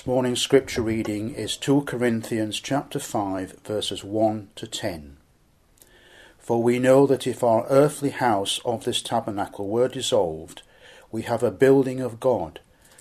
This 0.00 0.06
morning's 0.06 0.40
scripture 0.40 0.80
reading 0.80 1.34
is 1.34 1.58
2 1.58 1.82
Corinthians 1.82 2.58
chapter 2.58 2.98
5 2.98 3.58
verses 3.62 4.02
1 4.02 4.48
to 4.54 4.66
10. 4.66 5.18
For 6.38 6.62
we 6.62 6.78
know 6.78 7.06
that 7.06 7.26
if 7.26 7.44
our 7.44 7.66
earthly 7.68 8.08
house 8.08 8.60
of 8.64 8.84
this 8.84 9.02
tabernacle 9.02 9.68
were 9.68 9.88
dissolved, 9.88 10.62
we 11.12 11.20
have 11.24 11.42
a 11.42 11.50
building 11.50 12.00
of 12.00 12.18
God, 12.18 12.60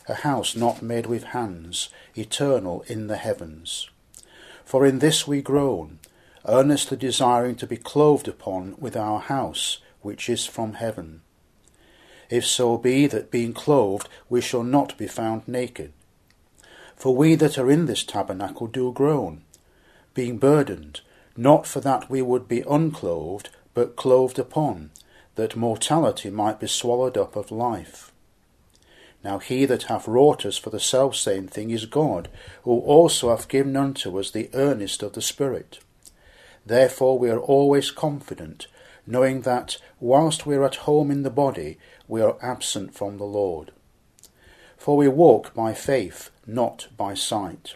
a 0.09 0.15
house 0.15 0.57
not 0.57 0.81
made 0.81 1.05
with 1.05 1.23
hands, 1.23 1.87
eternal 2.17 2.83
in 2.87 3.07
the 3.07 3.15
heavens. 3.15 3.89
For 4.65 4.85
in 4.85 4.99
this 4.99 5.25
we 5.25 5.41
groan, 5.41 5.99
earnestly 6.45 6.97
desiring 6.97 7.55
to 7.55 7.65
be 7.65 7.77
clothed 7.77 8.27
upon 8.27 8.75
with 8.77 8.97
our 8.97 9.21
house, 9.21 9.77
which 10.01 10.27
is 10.27 10.45
from 10.45 10.73
heaven. 10.73 11.21
If 12.29 12.45
so 12.45 12.77
be 12.77 13.07
that 13.07 13.31
being 13.31 13.53
clothed 13.53 14.09
we 14.27 14.41
shall 14.41 14.63
not 14.63 14.97
be 14.97 15.07
found 15.07 15.47
naked. 15.47 15.93
For 16.99 17.15
we 17.15 17.35
that 17.35 17.57
are 17.57 17.71
in 17.71 17.85
this 17.85 18.03
tabernacle 18.03 18.67
do 18.67 18.91
groan, 18.91 19.43
being 20.13 20.37
burdened, 20.37 20.99
not 21.37 21.65
for 21.65 21.79
that 21.79 22.09
we 22.09 22.21
would 22.21 22.49
be 22.49 22.61
unclothed, 22.69 23.49
but 23.73 23.95
clothed 23.95 24.37
upon, 24.37 24.91
that 25.35 25.55
mortality 25.55 26.29
might 26.29 26.59
be 26.59 26.67
swallowed 26.67 27.17
up 27.17 27.37
of 27.37 27.51
life. 27.51 28.11
Now 29.23 29.39
he 29.39 29.63
that 29.63 29.83
hath 29.83 30.09
wrought 30.09 30.45
us 30.45 30.57
for 30.57 30.71
the 30.71 30.79
selfsame 30.79 31.47
thing 31.47 31.69
is 31.69 31.85
God, 31.85 32.27
who 32.63 32.79
also 32.79 33.29
hath 33.29 33.47
given 33.47 33.77
unto 33.77 34.19
us 34.19 34.29
the 34.29 34.49
earnest 34.53 35.01
of 35.01 35.13
the 35.13 35.21
Spirit. 35.21 35.79
Therefore 36.65 37.17
we 37.17 37.29
are 37.29 37.39
always 37.39 37.91
confident, 37.91 38.67
knowing 39.07 39.43
that, 39.43 39.77
whilst 40.01 40.45
we 40.45 40.57
are 40.57 40.65
at 40.65 40.83
home 40.83 41.11
in 41.11 41.23
the 41.23 41.29
body, 41.29 41.77
we 42.09 42.21
are 42.21 42.35
absent 42.41 42.93
from 42.93 43.17
the 43.17 43.23
Lord. 43.23 43.71
For 44.75 44.97
we 44.97 45.07
walk 45.07 45.53
by 45.53 45.73
faith, 45.73 46.29
not 46.53 46.87
by 46.97 47.13
sight. 47.13 47.75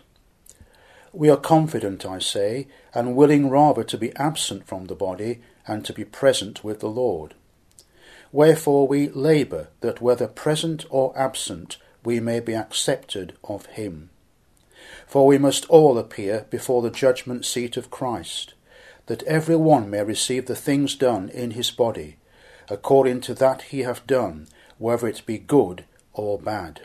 We 1.12 1.30
are 1.30 1.38
confident, 1.38 2.06
I 2.06 2.20
say, 2.20 2.68
and 2.94 3.16
willing 3.16 3.50
rather 3.50 3.84
to 3.84 3.98
be 3.98 4.16
absent 4.16 4.66
from 4.68 4.86
the 4.86 4.96
body 4.96 5.42
and 5.68 5.86
to 5.86 5.94
be 5.94 6.04
present 6.04 6.64
with 6.64 6.80
the 6.80 6.90
Lord. 6.90 7.36
Wherefore 8.32 8.88
we 8.88 9.10
labour 9.10 9.68
that 9.82 10.02
whether 10.02 10.28
present 10.28 10.86
or 10.90 11.14
absent 11.16 11.78
we 12.04 12.20
may 12.20 12.40
be 12.40 12.56
accepted 12.56 13.34
of 13.44 13.68
him. 13.68 14.10
For 15.06 15.28
we 15.28 15.38
must 15.38 15.70
all 15.70 16.00
appear 16.00 16.48
before 16.50 16.82
the 16.82 16.90
judgment 16.90 17.46
seat 17.46 17.78
of 17.78 17.92
Christ, 17.92 18.56
that 19.06 19.24
every 19.24 19.56
one 19.56 19.90
may 19.90 20.04
receive 20.04 20.48
the 20.48 20.56
things 20.56 20.96
done 20.96 21.30
in 21.30 21.52
his 21.52 21.70
body, 21.70 22.18
according 22.70 23.22
to 23.22 23.36
that 23.36 23.64
he 23.64 23.82
hath 23.82 24.08
done, 24.08 24.48
whether 24.80 25.08
it 25.08 25.26
be 25.28 25.38
good 25.38 25.86
or 26.14 26.40
bad. 26.40 26.82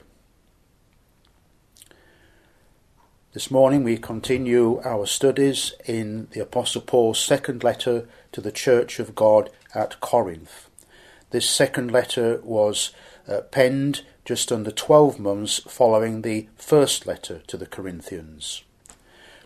This 3.39 3.53
morning 3.53 3.85
we 3.85 3.99
continue 3.99 4.81
our 4.85 5.07
studies 5.07 5.73
in 5.87 6.27
the 6.33 6.41
Apostle 6.41 6.81
Paul's 6.81 7.21
second 7.21 7.63
letter 7.63 8.09
to 8.33 8.41
the 8.41 8.51
Church 8.51 8.99
of 8.99 9.15
God 9.15 9.49
at 9.73 10.01
Corinth. 10.01 10.69
This 11.31 11.49
second 11.49 11.93
letter 11.93 12.41
was 12.43 12.91
uh, 13.29 13.43
penned 13.43 14.03
just 14.25 14.51
under 14.51 14.73
12 14.73 15.21
months 15.21 15.61
following 15.69 16.23
the 16.23 16.49
first 16.57 17.07
letter 17.07 17.39
to 17.47 17.57
the 17.57 17.67
Corinthians. 17.67 18.65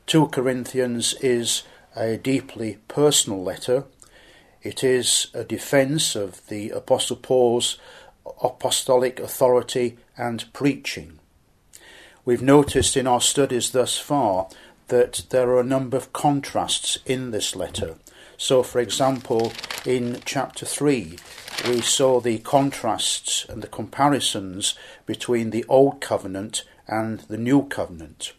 2 0.07 0.29
Corinthians 0.29 1.13
is 1.21 1.63
a 1.95 2.17
deeply 2.17 2.79
personal 2.89 3.43
letter. 3.45 3.85
It 4.63 4.83
is 4.83 5.27
a 5.35 5.45
defence 5.45 6.17
of 6.17 6.47
the 6.47 6.71
Apostle 6.71 7.17
Paul's 7.17 7.77
apostolic 8.43 9.21
authority 9.21 9.99
and 10.17 10.51
preaching. 10.55 11.19
We've 12.25 12.43
noticed 12.43 12.97
in 12.97 13.09
our 13.09 13.21
studies 13.21 13.73
thus 13.73 13.99
far 13.99 14.47
that 14.87 15.25
there 15.31 15.51
are 15.51 15.61
a 15.61 15.65
number 15.65 15.97
of 15.97 16.13
contrasts 16.13 16.99
in 17.05 17.33
this 17.33 17.57
letter. 17.57 17.97
So, 18.37 18.63
for 18.63 18.79
example, 18.79 19.53
in 19.85 20.21
chapter 20.25 20.65
3, 20.65 21.19
we 21.67 21.81
saw 21.81 22.21
the 22.21 22.39
contrasts 22.39 23.45
and 23.49 23.61
the 23.61 23.67
comparisons 23.67 24.79
between 25.05 25.51
the 25.51 25.65
Old 25.69 26.01
Covenant 26.01 26.63
and 26.87 27.21
the 27.21 27.39
New 27.39 27.67
Covenant. 27.67 28.35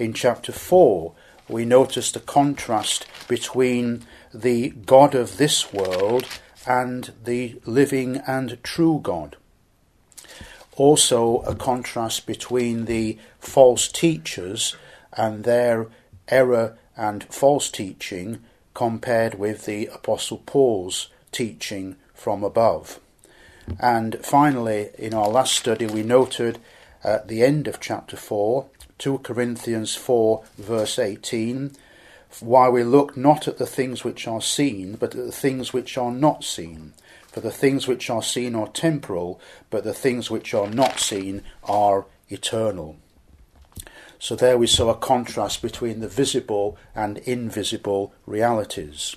In 0.00 0.12
chapter 0.12 0.50
4, 0.50 1.12
we 1.48 1.64
noticed 1.64 2.14
the 2.14 2.20
contrast 2.20 3.06
between 3.28 4.02
the 4.34 4.70
God 4.70 5.14
of 5.14 5.36
this 5.36 5.72
world 5.72 6.26
and 6.66 7.12
the 7.22 7.60
living 7.64 8.16
and 8.26 8.60
true 8.64 8.98
God 9.00 9.36
also 10.76 11.38
a 11.40 11.54
contrast 11.54 12.26
between 12.26 12.84
the 12.84 13.18
false 13.38 13.88
teachers 13.88 14.76
and 15.12 15.44
their 15.44 15.88
error 16.28 16.76
and 16.96 17.24
false 17.24 17.70
teaching 17.70 18.40
compared 18.74 19.38
with 19.38 19.64
the 19.64 19.86
Apostle 19.86 20.42
Paul's 20.46 21.08
teaching 21.32 21.96
from 22.14 22.44
above. 22.44 23.00
And 23.80 24.16
finally, 24.22 24.90
in 24.98 25.14
our 25.14 25.28
last 25.28 25.54
study, 25.54 25.86
we 25.86 26.02
noted 26.02 26.58
at 27.02 27.28
the 27.28 27.42
end 27.42 27.66
of 27.66 27.80
chapter 27.80 28.16
4, 28.16 28.66
2 28.98 29.18
Corinthians 29.18 29.94
4, 29.94 30.44
verse 30.58 30.98
18, 30.98 31.72
why 32.40 32.68
we 32.68 32.84
look 32.84 33.16
not 33.16 33.48
at 33.48 33.58
the 33.58 33.66
things 33.66 34.04
which 34.04 34.26
are 34.28 34.40
seen, 34.40 34.96
but 34.96 35.14
at 35.14 35.24
the 35.24 35.32
things 35.32 35.72
which 35.72 35.96
are 35.96 36.12
not 36.12 36.44
seen. 36.44 36.92
For 37.36 37.42
the 37.42 37.50
things 37.50 37.86
which 37.86 38.08
are 38.08 38.22
seen 38.22 38.54
are 38.54 38.68
temporal, 38.68 39.38
but 39.68 39.84
the 39.84 39.92
things 39.92 40.30
which 40.30 40.54
are 40.54 40.70
not 40.70 40.98
seen 40.98 41.42
are 41.64 42.06
eternal. 42.30 42.96
So 44.18 44.34
there 44.34 44.56
we 44.56 44.66
saw 44.66 44.88
a 44.88 44.94
contrast 44.96 45.60
between 45.60 46.00
the 46.00 46.08
visible 46.08 46.78
and 46.94 47.18
invisible 47.18 48.14
realities. 48.24 49.16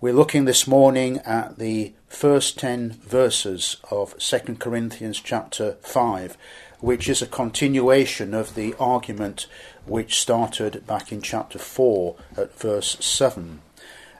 We're 0.00 0.12
looking 0.12 0.44
this 0.44 0.66
morning 0.66 1.18
at 1.18 1.58
the 1.58 1.92
first 2.08 2.58
10 2.58 2.94
verses 2.94 3.76
of 3.92 4.18
2 4.18 4.56
Corinthians 4.56 5.20
chapter 5.20 5.76
5, 5.82 6.36
which 6.80 7.08
is 7.08 7.22
a 7.22 7.28
continuation 7.28 8.34
of 8.34 8.56
the 8.56 8.74
argument 8.80 9.46
which 9.86 10.18
started 10.18 10.84
back 10.84 11.12
in 11.12 11.22
chapter 11.22 11.60
4 11.60 12.16
at 12.36 12.58
verse 12.58 12.96
7 12.98 13.60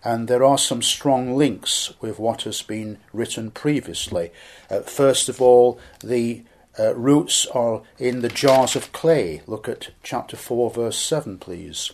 and 0.05 0.29
there 0.29 0.45
are 0.45 0.59
some 0.59 0.83
strong 0.83 1.35
links 1.35 1.93
with 2.01 2.19
what 2.19 2.43
has 2.43 2.61
been 2.61 2.99
written 3.13 3.51
previously. 3.51 4.31
Uh, 4.71 4.81
first 4.81 5.31
of 5.31 5.41
all, 5.41 5.81
the 6.01 6.43
uh, 6.79 6.95
roots 6.95 7.47
are 7.47 7.83
in 7.99 8.21
the 8.21 8.29
jars 8.29 8.77
of 8.77 8.93
clay. 8.93 9.43
Look 9.47 9.69
at 9.69 9.91
chapter 10.03 10.37
4, 10.37 10.71
verse 10.71 10.99
7, 10.99 11.39
please. 11.39 11.93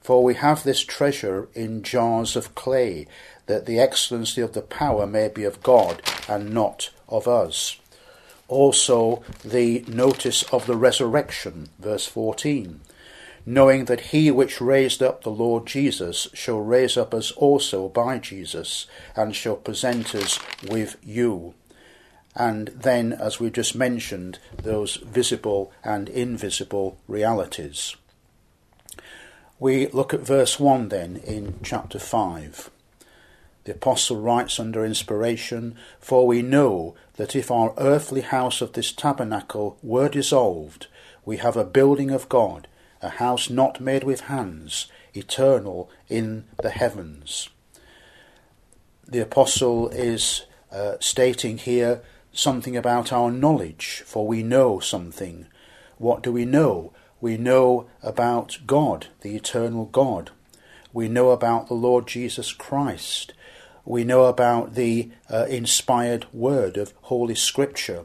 For 0.00 0.22
we 0.22 0.34
have 0.34 0.62
this 0.62 0.84
treasure 0.84 1.48
in 1.54 1.82
jars 1.82 2.36
of 2.36 2.54
clay, 2.54 3.08
that 3.46 3.66
the 3.66 3.80
excellency 3.80 4.40
of 4.40 4.52
the 4.52 4.62
power 4.62 5.06
may 5.06 5.28
be 5.28 5.44
of 5.44 5.62
God 5.62 6.00
and 6.28 6.54
not 6.54 6.90
of 7.08 7.26
us. 7.26 7.78
Also, 8.46 9.22
the 9.44 9.84
notice 9.88 10.44
of 10.44 10.66
the 10.66 10.76
resurrection, 10.76 11.68
verse 11.78 12.06
14 12.06 12.80
knowing 13.48 13.86
that 13.86 14.12
he 14.12 14.30
which 14.30 14.60
raised 14.60 15.02
up 15.02 15.22
the 15.22 15.30
Lord 15.30 15.66
Jesus 15.66 16.28
shall 16.34 16.60
raise 16.60 16.98
up 16.98 17.14
us 17.14 17.30
also 17.30 17.88
by 17.88 18.18
Jesus, 18.18 18.86
and 19.16 19.34
shall 19.34 19.56
present 19.56 20.14
us 20.14 20.38
with 20.68 20.98
you. 21.02 21.54
And 22.34 22.68
then, 22.68 23.14
as 23.14 23.40
we 23.40 23.48
just 23.48 23.74
mentioned, 23.74 24.38
those 24.62 24.96
visible 24.96 25.72
and 25.82 26.10
invisible 26.10 26.98
realities. 27.08 27.96
We 29.58 29.86
look 29.88 30.12
at 30.12 30.20
verse 30.20 30.60
1 30.60 30.90
then 30.90 31.16
in 31.16 31.58
chapter 31.62 31.98
5. 31.98 32.70
The 33.64 33.72
Apostle 33.72 34.20
writes 34.20 34.60
under 34.60 34.84
inspiration, 34.84 35.74
For 36.00 36.26
we 36.26 36.42
know 36.42 36.96
that 37.16 37.34
if 37.34 37.50
our 37.50 37.72
earthly 37.78 38.20
house 38.20 38.60
of 38.60 38.74
this 38.74 38.92
tabernacle 38.92 39.78
were 39.82 40.10
dissolved, 40.10 40.86
we 41.24 41.38
have 41.38 41.56
a 41.56 41.64
building 41.64 42.10
of 42.10 42.28
God 42.28 42.68
a 43.02 43.08
house 43.10 43.48
not 43.50 43.80
made 43.80 44.04
with 44.04 44.22
hands, 44.22 44.86
eternal 45.14 45.90
in 46.08 46.44
the 46.62 46.70
heavens. 46.70 47.48
The 49.06 49.20
apostle 49.20 49.88
is 49.88 50.42
uh, 50.70 50.94
stating 51.00 51.58
here 51.58 52.02
something 52.32 52.76
about 52.76 53.12
our 53.12 53.30
knowledge, 53.30 54.02
for 54.06 54.26
we 54.26 54.42
know 54.42 54.80
something. 54.80 55.46
What 55.96 56.22
do 56.22 56.32
we 56.32 56.44
know? 56.44 56.92
We 57.20 57.36
know 57.36 57.88
about 58.02 58.58
God, 58.66 59.06
the 59.22 59.34
eternal 59.34 59.86
God. 59.86 60.30
We 60.92 61.08
know 61.08 61.30
about 61.30 61.68
the 61.68 61.74
Lord 61.74 62.06
Jesus 62.06 62.52
Christ. 62.52 63.32
We 63.84 64.04
know 64.04 64.24
about 64.24 64.74
the 64.74 65.10
uh, 65.30 65.46
inspired 65.48 66.26
word 66.32 66.76
of 66.76 66.92
Holy 67.02 67.34
Scripture. 67.34 68.04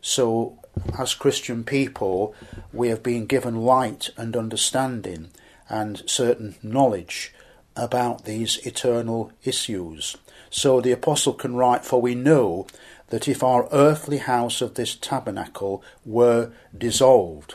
So 0.00 0.58
as 0.98 1.14
Christian 1.14 1.64
people, 1.64 2.34
we 2.72 2.88
have 2.88 3.02
been 3.02 3.26
given 3.26 3.56
light 3.56 4.10
and 4.16 4.36
understanding 4.36 5.28
and 5.68 6.02
certain 6.08 6.56
knowledge 6.62 7.32
about 7.76 8.24
these 8.24 8.58
eternal 8.66 9.32
issues. 9.44 10.16
So 10.50 10.80
the 10.80 10.92
apostle 10.92 11.32
can 11.32 11.54
write, 11.54 11.84
For 11.84 12.00
we 12.00 12.14
know 12.14 12.66
that 13.08 13.28
if 13.28 13.42
our 13.42 13.68
earthly 13.72 14.18
house 14.18 14.60
of 14.60 14.74
this 14.74 14.94
tabernacle 14.94 15.82
were 16.04 16.52
dissolved, 16.76 17.54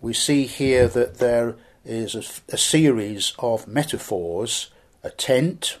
we 0.00 0.12
see 0.12 0.46
here 0.46 0.88
that 0.88 1.18
there 1.18 1.56
is 1.84 2.14
a, 2.14 2.54
a 2.54 2.58
series 2.58 3.32
of 3.38 3.66
metaphors 3.66 4.70
a 5.04 5.10
tent, 5.10 5.78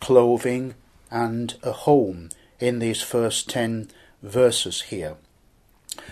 clothing, 0.00 0.74
and 1.10 1.54
a 1.62 1.72
home 1.72 2.28
in 2.60 2.78
these 2.78 3.02
first 3.02 3.48
ten 3.48 3.88
verses 4.22 4.82
here. 4.82 5.16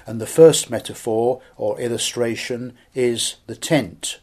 And 0.06 0.20
the 0.20 0.26
first 0.26 0.70
metaphor 0.70 1.40
or 1.56 1.80
illustration 1.80 2.76
is 2.94 3.36
the 3.46 3.56
tent, 3.56 4.20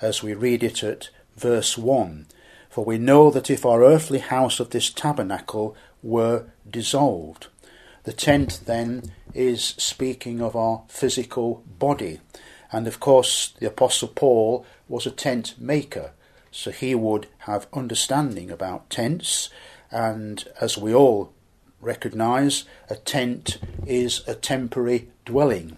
as 0.00 0.22
we 0.22 0.34
read 0.34 0.62
it 0.62 0.82
at 0.82 1.10
verse 1.36 1.78
1. 1.78 2.26
For 2.70 2.84
we 2.84 2.98
know 2.98 3.30
that 3.30 3.50
if 3.50 3.66
our 3.66 3.82
earthly 3.82 4.18
house 4.18 4.60
of 4.60 4.70
this 4.70 4.90
tabernacle 4.90 5.76
were 6.02 6.44
dissolved, 6.68 7.48
the 8.04 8.12
tent 8.12 8.60
then 8.66 9.12
is 9.34 9.74
speaking 9.78 10.40
of 10.40 10.56
our 10.56 10.82
physical 10.88 11.62
body. 11.78 12.20
And 12.70 12.86
of 12.86 13.00
course, 13.00 13.54
the 13.58 13.66
Apostle 13.66 14.08
Paul 14.08 14.64
was 14.88 15.06
a 15.06 15.10
tent 15.10 15.54
maker, 15.58 16.12
so 16.50 16.70
he 16.70 16.94
would 16.94 17.26
have 17.40 17.66
understanding 17.72 18.50
about 18.50 18.90
tents. 18.90 19.50
And 19.90 20.46
as 20.60 20.76
we 20.78 20.94
all 20.94 21.32
recognize, 21.80 22.64
a 22.90 22.96
tent 22.96 23.58
is 23.86 24.22
a 24.26 24.34
temporary 24.34 25.08
dwelling. 25.24 25.76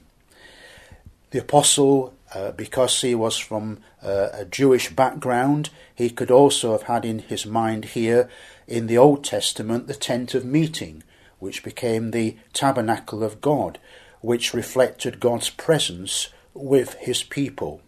The 1.31 1.41
Apostle, 1.41 2.15
uh, 2.35 2.53
because 2.53 3.01
he 3.01 3.15
was 3.15 3.37
from 3.37 3.79
uh, 4.03 4.29
a 4.33 4.45
Jewish 4.45 4.91
background, 4.91 5.71
he 5.95 6.11
could 6.11 6.31
also 6.31 6.73
have 6.73 6.85
had 6.85 7.05
in 7.05 7.21
his 7.21 7.47
mind 7.47 7.85
here 7.87 8.29
in 8.67 8.87
the 8.87 8.99
Old 8.99 9.25
Testament 9.25 9.87
the 9.87 9.95
tent 9.95 10.35
of 10.35 10.45
meeting, 10.45 11.03
which 11.39 11.63
became 11.63 12.11
the 12.11 12.37
tabernacle 12.53 13.23
of 13.23 13.41
God, 13.41 13.79
which 14.21 14.55
reflected 14.55 15.21
God's 15.21 15.51
presence 15.51 16.29
with 16.55 16.95
his 16.95 17.23
people. 17.23 17.81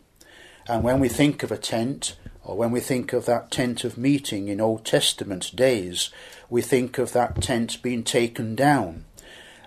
And 0.68 0.82
when 0.82 1.00
we 1.00 1.08
think 1.08 1.42
of 1.42 1.50
a 1.50 1.58
tent, 1.58 2.16
or 2.44 2.56
when 2.56 2.70
we 2.70 2.80
think 2.80 3.12
of 3.12 3.26
that 3.26 3.50
tent 3.50 3.84
of 3.84 3.96
meeting 3.96 4.48
in 4.48 4.60
Old 4.60 4.84
Testament 4.84 5.54
days, 5.54 6.10
we 6.50 6.60
think 6.60 6.98
of 6.98 7.12
that 7.12 7.40
tent 7.40 7.80
being 7.82 8.02
taken 8.02 8.54
down. 8.54 9.04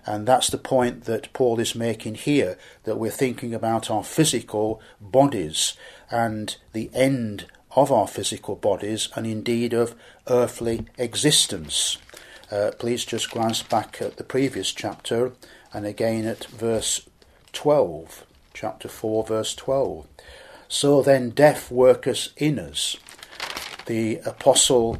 And 0.06 0.28
that's 0.28 0.50
the 0.50 0.58
point 0.58 1.06
that 1.06 1.34
Paul 1.34 1.60
is 1.60 1.74
making 1.74 2.16
here 2.16 2.58
that 2.84 2.98
we're 2.98 3.10
thinking 3.10 3.54
about 3.54 3.90
our 3.90 4.04
physical 4.04 4.82
bodies 5.02 5.74
and 6.12 6.56
the 6.74 6.92
end 6.94 7.48
of 7.76 7.92
our 7.92 8.08
physical 8.08 8.56
bodies 8.56 9.10
and 9.16 9.26
indeed 9.26 9.74
of 9.74 9.96
earthly 10.28 10.86
existence. 10.98 11.98
Uh, 12.52 12.72
please 12.78 13.04
just 13.04 13.32
glance 13.32 13.64
back 13.64 14.00
at 14.02 14.18
the 14.18 14.24
previous 14.24 14.72
chapter 14.72 15.32
and 15.74 15.86
again 15.86 16.26
at 16.26 16.46
verse 16.46 17.10
12, 17.54 18.26
chapter 18.54 18.88
4, 18.88 19.26
verse 19.26 19.56
12. 19.56 20.08
So 20.68 21.02
then, 21.02 21.30
death 21.30 21.72
worketh 21.72 22.30
in 22.38 22.60
us. 22.60 22.98
The 23.86 24.18
apostle 24.26 24.98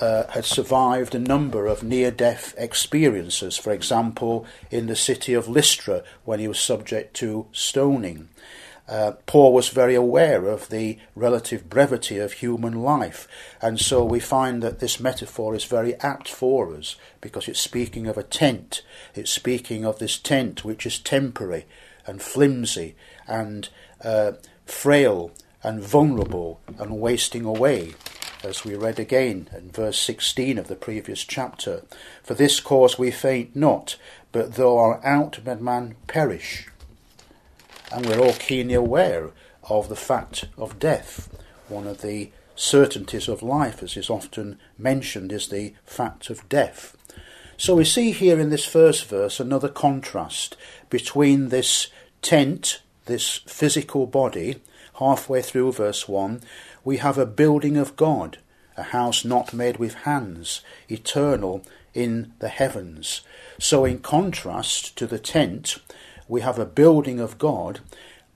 uh, 0.00 0.26
had 0.28 0.44
survived 0.44 1.14
a 1.14 1.18
number 1.18 1.66
of 1.66 1.82
near 1.82 2.10
death 2.10 2.54
experiences, 2.58 3.56
for 3.56 3.72
example, 3.72 4.46
in 4.70 4.86
the 4.86 4.96
city 4.96 5.34
of 5.34 5.48
Lystra 5.48 6.02
when 6.24 6.40
he 6.40 6.48
was 6.48 6.58
subject 6.58 7.14
to 7.16 7.46
stoning. 7.52 8.28
Uh, 8.88 9.12
Paul 9.26 9.52
was 9.52 9.68
very 9.68 9.96
aware 9.96 10.46
of 10.46 10.68
the 10.68 10.98
relative 11.16 11.68
brevity 11.68 12.18
of 12.18 12.34
human 12.34 12.82
life, 12.82 13.26
and 13.60 13.80
so 13.80 14.04
we 14.04 14.20
find 14.20 14.62
that 14.62 14.78
this 14.78 15.00
metaphor 15.00 15.56
is 15.56 15.64
very 15.64 15.96
apt 15.96 16.28
for 16.28 16.72
us 16.72 16.94
because 17.20 17.48
it's 17.48 17.60
speaking 17.60 18.06
of 18.06 18.16
a 18.16 18.22
tent. 18.22 18.82
It's 19.14 19.32
speaking 19.32 19.84
of 19.84 19.98
this 19.98 20.18
tent 20.18 20.64
which 20.64 20.86
is 20.86 21.00
temporary 21.00 21.66
and 22.06 22.22
flimsy 22.22 22.94
and 23.26 23.68
uh, 24.04 24.32
frail 24.66 25.32
and 25.62 25.82
vulnerable 25.82 26.60
and 26.78 27.00
wasting 27.00 27.44
away, 27.44 27.94
as 28.44 28.64
we 28.64 28.74
read 28.74 28.98
again 28.98 29.48
in 29.56 29.70
verse 29.70 29.98
16 29.98 30.58
of 30.58 30.68
the 30.68 30.76
previous 30.76 31.24
chapter. 31.24 31.82
For 32.22 32.34
this 32.34 32.60
cause 32.60 32.98
we 32.98 33.10
faint 33.10 33.56
not, 33.56 33.96
but 34.32 34.54
though 34.54 34.78
our 34.78 35.04
outward 35.04 35.60
man 35.62 35.96
perish. 36.06 36.68
And 37.90 38.04
we're 38.04 38.20
all 38.20 38.34
keenly 38.34 38.74
aware 38.74 39.30
of 39.64 39.88
the 39.88 39.96
fact 39.96 40.44
of 40.58 40.78
death. 40.78 41.34
One 41.68 41.86
of 41.86 42.02
the 42.02 42.30
certainties 42.54 43.28
of 43.28 43.42
life, 43.42 43.82
as 43.82 43.96
is 43.96 44.10
often 44.10 44.58
mentioned, 44.78 45.32
is 45.32 45.48
the 45.48 45.74
fact 45.84 46.30
of 46.30 46.48
death. 46.48 46.96
So 47.56 47.76
we 47.76 47.84
see 47.84 48.12
here 48.12 48.38
in 48.38 48.50
this 48.50 48.64
first 48.64 49.06
verse 49.06 49.40
another 49.40 49.68
contrast 49.68 50.56
between 50.90 51.48
this 51.48 51.88
tent 52.20 52.80
this 53.06 53.38
physical 53.46 54.06
body, 54.06 54.56
halfway 54.98 55.42
through 55.42 55.72
verse 55.72 56.08
1, 56.08 56.42
we 56.84 56.98
have 56.98 57.18
a 57.18 57.26
building 57.26 57.76
of 57.76 57.96
God, 57.96 58.38
a 58.76 58.84
house 58.84 59.24
not 59.24 59.52
made 59.52 59.78
with 59.78 59.94
hands, 59.94 60.60
eternal 60.88 61.62
in 61.94 62.32
the 62.40 62.48
heavens. 62.48 63.22
So, 63.58 63.84
in 63.84 64.00
contrast 64.00 64.96
to 64.98 65.06
the 65.06 65.18
tent, 65.18 65.78
we 66.28 66.42
have 66.42 66.58
a 66.58 66.66
building 66.66 67.20
of 67.20 67.38
God, 67.38 67.80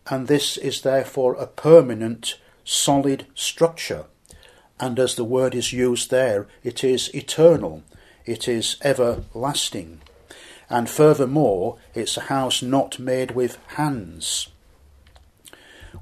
and 0.09 0.27
this 0.27 0.57
is 0.57 0.81
therefore 0.81 1.35
a 1.35 1.47
permanent, 1.47 2.39
solid 2.65 3.27
structure. 3.35 4.07
And 4.79 4.99
as 4.99 5.15
the 5.15 5.25
word 5.25 5.55
is 5.55 5.73
used 5.73 6.11
there, 6.11 6.49
it 6.65 6.83
is 6.83 7.15
eternal, 7.15 7.83
it 8.25 8.49
is 8.49 8.77
everlasting. 8.83 10.01
And 10.71 10.89
furthermore, 10.89 11.77
it's 11.95 12.17
a 12.17 12.23
house 12.23 12.63
not 12.63 12.99
made 12.99 13.33
with 13.33 13.59
hands. 13.77 14.49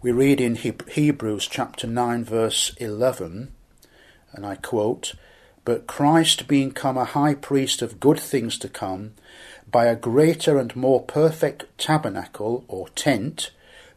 We 0.03 0.13
read 0.13 0.39
in 0.39 0.55
Hebrews 0.55 1.49
chapter 1.49 1.87
9, 1.87 2.23
verse 2.23 2.75
11, 2.77 3.51
and 4.35 4.47
I 4.47 4.57
quote, 4.57 5.15
But 5.65 5.87
Christ 5.87 6.47
being 6.47 6.73
come 6.73 6.99
a 6.99 7.07
high 7.07 7.33
priest 7.35 7.81
of 7.81 7.99
good 7.99 8.21
things 8.21 8.59
to 8.59 8.69
come, 8.69 9.15
by 9.69 9.87
a 9.87 9.97
greater 9.97 10.59
and 10.59 10.77
more 10.77 11.03
perfect 11.03 11.65
tabernacle 11.79 12.67
or 12.69 12.91
tent, 12.91 13.51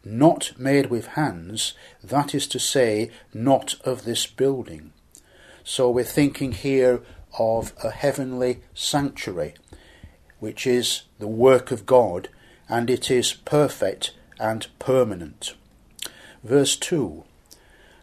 not 0.05 0.53
made 0.57 0.85
with 0.85 1.07
hands, 1.07 1.73
that 2.01 2.33
is 2.33 2.47
to 2.47 2.59
say, 2.59 3.11
not 3.33 3.75
of 3.83 4.05
this 4.05 4.25
building. 4.25 4.93
So 5.65 5.91
we're 5.91 6.05
thinking 6.05 6.53
here 6.53 7.01
of 7.37 7.73
a 7.83 7.91
heavenly 7.91 8.61
sanctuary, 8.73 9.55
which 10.39 10.65
is 10.65 11.03
the 11.19 11.27
work 11.27 11.69
of 11.69 11.85
God, 11.85 12.29
and 12.69 12.89
it 12.89 13.11
is 13.11 13.33
perfect 13.33 14.13
and 14.39 14.67
permanent. 14.79 15.53
Verse 16.43 16.75
2 16.75 17.23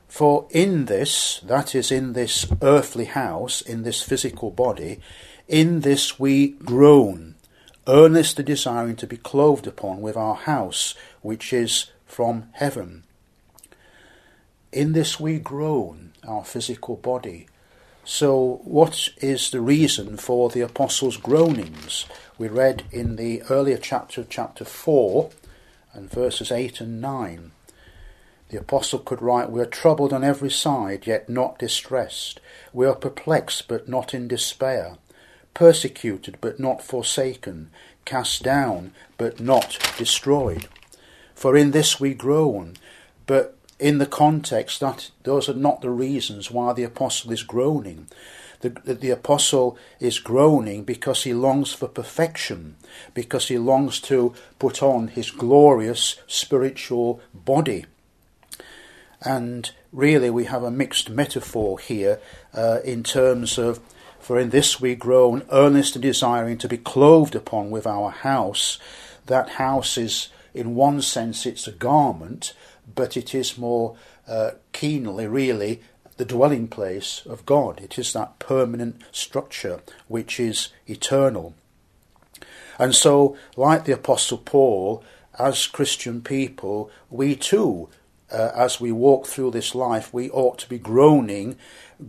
For 0.09 0.47
in 0.50 0.87
this, 0.87 1.40
that 1.45 1.75
is, 1.75 1.90
in 1.90 2.12
this 2.12 2.47
earthly 2.62 3.07
house, 3.07 3.61
in 3.61 3.83
this 3.83 4.02
physical 4.02 4.50
body, 4.50 5.00
in 5.49 5.80
this 5.80 6.21
we 6.21 6.49
groan, 6.49 7.35
earnestly 7.87 8.45
desiring 8.45 8.97
to 8.97 9.07
be 9.07 9.16
clothed 9.16 9.66
upon 9.66 10.00
with 10.00 10.16
our 10.16 10.35
house, 10.35 10.95
which 11.23 11.52
is 11.52 11.90
from 12.07 12.49
heaven. 12.52 13.04
In 14.73 14.92
this 14.92 15.18
we 15.18 15.38
groan, 15.38 16.12
our 16.26 16.45
physical 16.45 16.97
body. 16.97 17.47
So, 18.04 18.61
what 18.64 19.09
is 19.18 19.50
the 19.50 19.61
reason 19.61 20.16
for 20.16 20.49
the 20.49 20.61
apostles' 20.61 21.16
groanings? 21.16 22.07
We 22.38 22.49
read 22.49 22.85
in 22.90 23.16
the 23.16 23.42
earlier 23.50 23.76
chapter, 23.76 24.25
chapter 24.28 24.64
4, 24.64 25.30
and 25.92 26.11
verses 26.11 26.52
8 26.52 26.80
and 26.80 27.00
9. 27.00 27.50
The 28.49 28.59
apostle 28.59 29.00
could 29.00 29.21
write, 29.21 29.50
We 29.50 29.61
are 29.61 29.67
troubled 29.67 30.12
on 30.12 30.25
every 30.25 30.50
side, 30.50 31.07
yet 31.07 31.28
not 31.28 31.59
distressed. 31.59 32.40
We 32.73 32.87
are 32.87 32.95
perplexed, 32.95 33.69
but 33.69 33.88
not 33.88 34.14
in 34.14 34.26
despair. 34.26 34.97
Persecuted, 35.52 36.38
but 36.40 36.59
not 36.59 36.83
forsaken. 36.83 37.71
Cast 38.05 38.43
down, 38.43 38.93
but 39.19 39.38
not 39.38 39.78
destroyed. 39.99 40.67
For 41.35 41.57
in 41.57 41.73
this 41.73 42.00
we 42.00 42.14
groan. 42.14 42.76
But 43.26 43.57
in 43.78 43.99
the 43.99 44.07
context, 44.07 44.81
that 44.81 45.11
those 45.25 45.49
are 45.49 45.55
not 45.55 45.83
the 45.83 45.90
reasons 45.90 46.50
why 46.50 46.73
the 46.73 46.85
apostle 46.85 47.33
is 47.33 47.43
groaning. 47.43 48.09
The, 48.61 48.71
the, 48.71 48.95
the, 48.95 49.11
apostle 49.11 49.78
is 50.00 50.19
groaning 50.19 50.83
because 50.83 51.23
he 51.23 51.33
longs 51.33 51.73
for 51.73 51.87
perfection, 51.87 52.75
because 53.14 53.47
he 53.47 53.57
longs 53.57 54.00
to 54.00 54.35
put 54.59 54.83
on 54.83 55.09
his 55.09 55.31
glorious 55.31 56.17
spiritual 56.26 57.21
body. 57.33 57.85
And 59.21 59.71
really, 59.93 60.31
we 60.31 60.45
have 60.45 60.63
a 60.63 60.71
mixed 60.71 61.11
metaphor 61.11 61.79
here 61.79 62.21
uh, 62.55 62.79
in 62.85 63.03
terms 63.03 63.59
of, 63.59 63.81
for 64.21 64.39
in 64.39 64.51
this 64.51 64.81
we 64.81 64.95
groan, 64.95 65.45
earnest 65.51 65.97
and 65.97 66.03
desiring 66.03 66.59
to 66.59 66.69
be 66.69 66.79
clothed 66.79 67.35
upon 67.35 67.71
with 67.71 67.87
our 67.87 68.11
house. 68.11 68.79
That 69.27 69.51
house 69.51 69.99
is, 69.99 70.29
in 70.55 70.75
one 70.75 71.03
sense, 71.03 71.47
it's 71.47 71.67
a 71.67 71.73
garment, 71.73 72.55
but 72.95 73.17
it 73.17 73.35
is 73.35 73.59
more 73.59 73.97
uh, 74.27 74.53
keenly, 74.73 75.27
really, 75.27 75.83
the 76.17 76.25
dwelling 76.25 76.69
place 76.69 77.23
of 77.27 77.47
God. 77.47 77.81
It 77.81 77.99
is 77.99 78.13
that 78.13 78.39
permanent 78.39 79.03
structure 79.13 79.81
which 80.09 80.39
is 80.39 80.69
eternal. 80.87 81.55
And 82.79 82.95
so, 82.95 83.37
like 83.57 83.85
the 83.85 83.93
Apostle 83.93 84.39
Paul, 84.39 85.03
as 85.39 85.67
Christian 85.67 86.21
people, 86.21 86.91
we 87.11 87.35
too, 87.37 87.89
uh, 88.31 88.51
as 88.55 88.81
we 88.81 88.93
walk 88.93 89.27
through 89.27 89.51
this 89.51 89.75
life, 89.75 90.13
we 90.13 90.31
ought 90.31 90.59
to 90.59 90.69
be 90.69 90.79
groaning, 90.79 91.57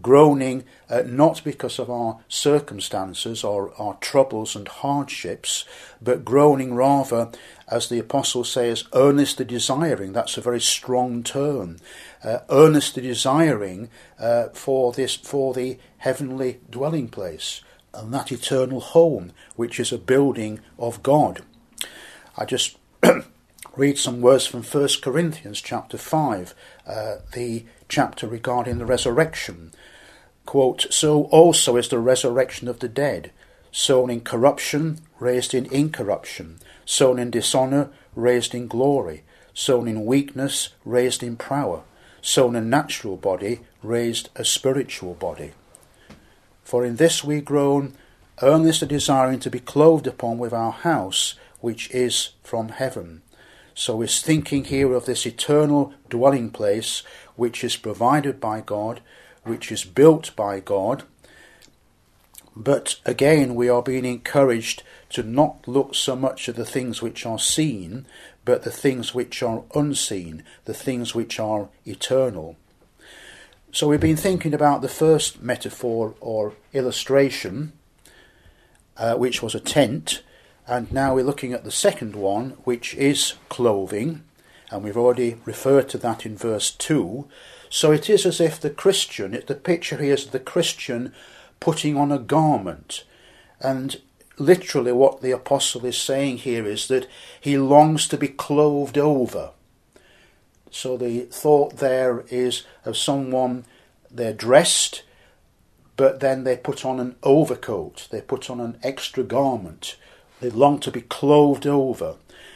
groaning 0.01 0.65
uh, 0.89 1.03
not 1.05 1.41
because 1.43 1.79
of 1.79 1.89
our 1.89 2.19
circumstances 2.27 3.43
or 3.43 3.73
our 3.79 3.95
troubles 3.95 4.55
and 4.55 4.67
hardships, 4.67 5.65
but 6.01 6.25
groaning 6.25 6.73
rather, 6.73 7.29
as 7.67 7.89
the 7.89 7.99
apostle 7.99 8.43
says, 8.43 8.83
earnestly 8.93 9.45
desiring. 9.45 10.13
That's 10.13 10.37
a 10.37 10.41
very 10.41 10.61
strong 10.61 11.23
term. 11.23 11.77
Uh, 12.23 12.39
earnestly 12.49 13.03
desiring 13.03 13.89
uh, 14.19 14.49
for 14.49 14.91
this, 14.91 15.15
for 15.15 15.53
the 15.53 15.77
heavenly 15.99 16.59
dwelling 16.69 17.07
place 17.07 17.61
and 17.93 18.13
that 18.13 18.31
eternal 18.31 18.79
home, 18.79 19.31
which 19.55 19.79
is 19.79 19.91
a 19.91 19.97
building 19.97 20.59
of 20.77 21.01
God. 21.01 21.43
I 22.37 22.45
just 22.45 22.77
read 23.79 23.97
some 23.97 24.19
words 24.19 24.45
from 24.45 24.61
1 24.61 24.89
Corinthians 25.01 25.61
chapter 25.61 25.97
5, 25.97 26.53
uh, 26.85 27.15
the 27.31 27.63
chapter 27.87 28.27
regarding 28.27 28.77
the 28.77 28.85
resurrection. 28.85 29.71
Quote, 30.45 30.87
So 30.89 31.23
also 31.25 31.77
is 31.77 31.87
the 31.87 31.97
resurrection 31.97 32.67
of 32.67 32.79
the 32.79 32.89
dead, 32.89 33.31
sown 33.71 34.09
in 34.09 34.19
corruption, 34.19 34.99
raised 35.17 35.53
in 35.53 35.65
incorruption, 35.67 36.59
sown 36.85 37.19
in 37.19 37.31
dishonour, 37.31 37.89
raised 38.15 38.53
in 38.53 38.67
glory, 38.67 39.23
sown 39.53 39.87
in 39.87 40.05
weakness, 40.05 40.69
raised 40.83 41.23
in 41.23 41.37
power, 41.37 41.83
sown 42.21 42.57
a 42.57 42.61
natural 42.61 43.15
body, 43.15 43.61
raised 43.81 44.27
a 44.35 44.43
spiritual 44.43 45.13
body. 45.13 45.53
For 46.65 46.83
in 46.83 46.97
this 46.97 47.23
we 47.23 47.39
groan, 47.39 47.93
earnestly 48.41 48.89
desiring 48.89 49.39
to 49.39 49.49
be 49.49 49.61
clothed 49.61 50.05
upon 50.05 50.37
with 50.37 50.51
our 50.51 50.73
house, 50.73 51.35
which 51.61 51.89
is 51.91 52.31
from 52.43 52.69
heaven. 52.69 53.21
So 53.79 54.01
he's 54.01 54.21
thinking 54.21 54.65
here 54.65 54.91
of 54.91 55.05
this 55.05 55.25
eternal 55.25 55.93
dwelling 56.09 56.49
place, 56.49 57.01
which 57.37 57.63
is 57.63 57.77
provided 57.77 58.41
by 58.41 58.59
God, 58.59 58.99
which 59.43 59.71
is 59.71 59.85
built 59.85 60.35
by 60.35 60.59
God. 60.59 61.03
But 62.57 62.99
again, 63.05 63.55
we 63.55 63.69
are 63.69 63.81
being 63.81 64.03
encouraged 64.03 64.83
to 65.11 65.23
not 65.23 65.65
look 65.65 65.95
so 65.95 66.17
much 66.17 66.49
at 66.49 66.57
the 66.57 66.65
things 66.65 67.01
which 67.01 67.25
are 67.25 67.39
seen, 67.39 68.05
but 68.43 68.63
the 68.63 68.69
things 68.69 69.15
which 69.15 69.41
are 69.41 69.63
unseen, 69.73 70.43
the 70.65 70.73
things 70.73 71.15
which 71.15 71.39
are 71.39 71.69
eternal. 71.85 72.57
So 73.71 73.87
we've 73.87 74.01
been 74.01 74.17
thinking 74.17 74.53
about 74.53 74.81
the 74.81 74.89
first 74.89 75.41
metaphor 75.41 76.15
or 76.19 76.51
illustration, 76.73 77.71
uh, 78.97 79.15
which 79.15 79.41
was 79.41 79.55
a 79.55 79.61
tent, 79.61 80.21
and 80.69 80.91
now 80.91 81.15
we're 81.15 81.23
looking 81.23 81.51
at 81.51 81.63
the 81.63 81.71
second 81.71 82.15
one, 82.15 82.51
which 82.63 82.93
is 82.93 83.33
clothing, 83.49 84.23
and 84.69 84.83
we've 84.83 84.95
already 84.95 85.37
referred 85.43 85.89
to 85.89 85.97
that 85.97 86.27
in 86.27 86.37
verse 86.37 86.69
2. 86.69 87.27
So 87.71 87.91
it 87.91 88.07
is 88.07 88.23
as 88.23 88.39
if 88.39 88.61
the 88.61 88.69
Christian, 88.69 89.31
the 89.47 89.55
picture 89.55 89.97
here 89.97 90.13
is 90.13 90.27
the 90.27 90.39
Christian 90.39 91.11
putting 91.59 91.97
on 91.97 92.11
a 92.11 92.19
garment. 92.19 93.03
And 93.59 93.99
literally, 94.37 94.91
what 94.91 95.21
the 95.21 95.31
apostle 95.31 95.85
is 95.85 95.97
saying 95.97 96.37
here 96.37 96.67
is 96.67 96.87
that 96.87 97.07
he 97.41 97.57
longs 97.57 98.07
to 98.09 98.17
be 98.17 98.27
clothed 98.27 98.97
over. 98.97 99.51
So 100.69 100.97
the 100.97 101.21
thought 101.21 101.77
there 101.77 102.25
is 102.29 102.63
of 102.85 102.95
someone, 102.95 103.65
they're 104.11 104.33
dressed, 104.33 105.01
but 105.97 106.19
then 106.19 106.43
they 106.43 106.57
put 106.57 106.85
on 106.85 106.99
an 106.99 107.15
overcoat, 107.23 108.07
they 108.11 108.21
put 108.21 108.51
on 108.51 108.59
an 108.59 108.77
extra 108.83 109.23
garment. 109.23 109.95
They 110.39 110.49
long 110.49 110.79
to 110.81 110.91
be 110.91 111.01
clothed 111.01 111.67
over. 111.67 112.15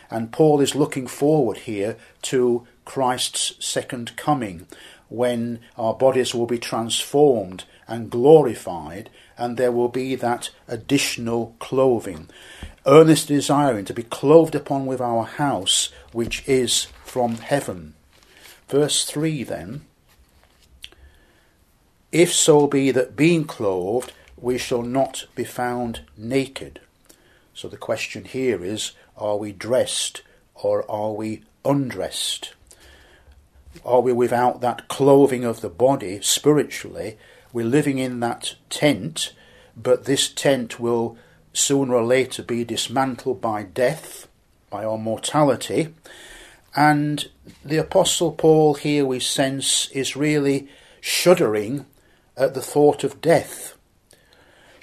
And 0.09 0.31
Paul 0.31 0.61
is 0.61 0.75
looking 0.75 1.07
forward 1.07 1.59
here 1.59 1.97
to 2.23 2.67
Christ's 2.85 3.53
second 3.65 4.15
coming, 4.15 4.67
when 5.09 5.59
our 5.77 5.93
bodies 5.93 6.33
will 6.33 6.45
be 6.45 6.57
transformed 6.57 7.65
and 7.87 8.09
glorified, 8.09 9.09
and 9.37 9.57
there 9.57 9.71
will 9.71 9.89
be 9.89 10.15
that 10.15 10.49
additional 10.67 11.55
clothing. 11.59 12.29
Earnest 12.85 13.27
desiring 13.27 13.85
to 13.85 13.93
be 13.93 14.03
clothed 14.03 14.55
upon 14.55 14.85
with 14.85 15.01
our 15.01 15.23
house, 15.23 15.89
which 16.11 16.47
is 16.47 16.87
from 17.03 17.35
heaven. 17.35 17.93
Verse 18.67 19.05
3 19.05 19.43
then 19.43 19.81
If 22.11 22.33
so 22.33 22.67
be 22.67 22.91
that 22.91 23.15
being 23.15 23.45
clothed, 23.45 24.13
we 24.35 24.57
shall 24.57 24.81
not 24.81 25.25
be 25.35 25.43
found 25.43 26.01
naked. 26.17 26.79
So 27.53 27.67
the 27.67 27.77
question 27.77 28.25
here 28.25 28.63
is 28.63 28.93
are 29.17 29.37
we 29.37 29.51
dressed 29.51 30.21
or 30.55 30.89
are 30.89 31.13
we 31.13 31.43
undressed? 31.63 32.53
Are 33.85 34.01
we 34.01 34.13
without 34.13 34.61
that 34.61 34.87
clothing 34.87 35.43
of 35.43 35.61
the 35.61 35.69
body 35.69 36.19
spiritually? 36.21 37.17
We're 37.51 37.65
living 37.65 37.99
in 37.99 38.19
that 38.21 38.55
tent, 38.69 39.33
but 39.75 40.05
this 40.05 40.29
tent 40.29 40.79
will 40.79 41.17
sooner 41.53 41.95
or 41.95 42.03
later 42.03 42.43
be 42.43 42.63
dismantled 42.63 43.41
by 43.41 43.63
death, 43.63 44.27
by 44.69 44.83
our 44.83 44.97
mortality, 44.97 45.93
and 46.75 47.29
the 47.63 47.77
Apostle 47.77 48.31
Paul 48.31 48.73
here 48.73 49.05
we 49.05 49.19
sense 49.19 49.89
is 49.91 50.15
really 50.15 50.67
shuddering 51.01 51.85
at 52.35 52.53
the 52.53 52.61
thought 52.61 53.03
of 53.03 53.21
death. 53.21 53.77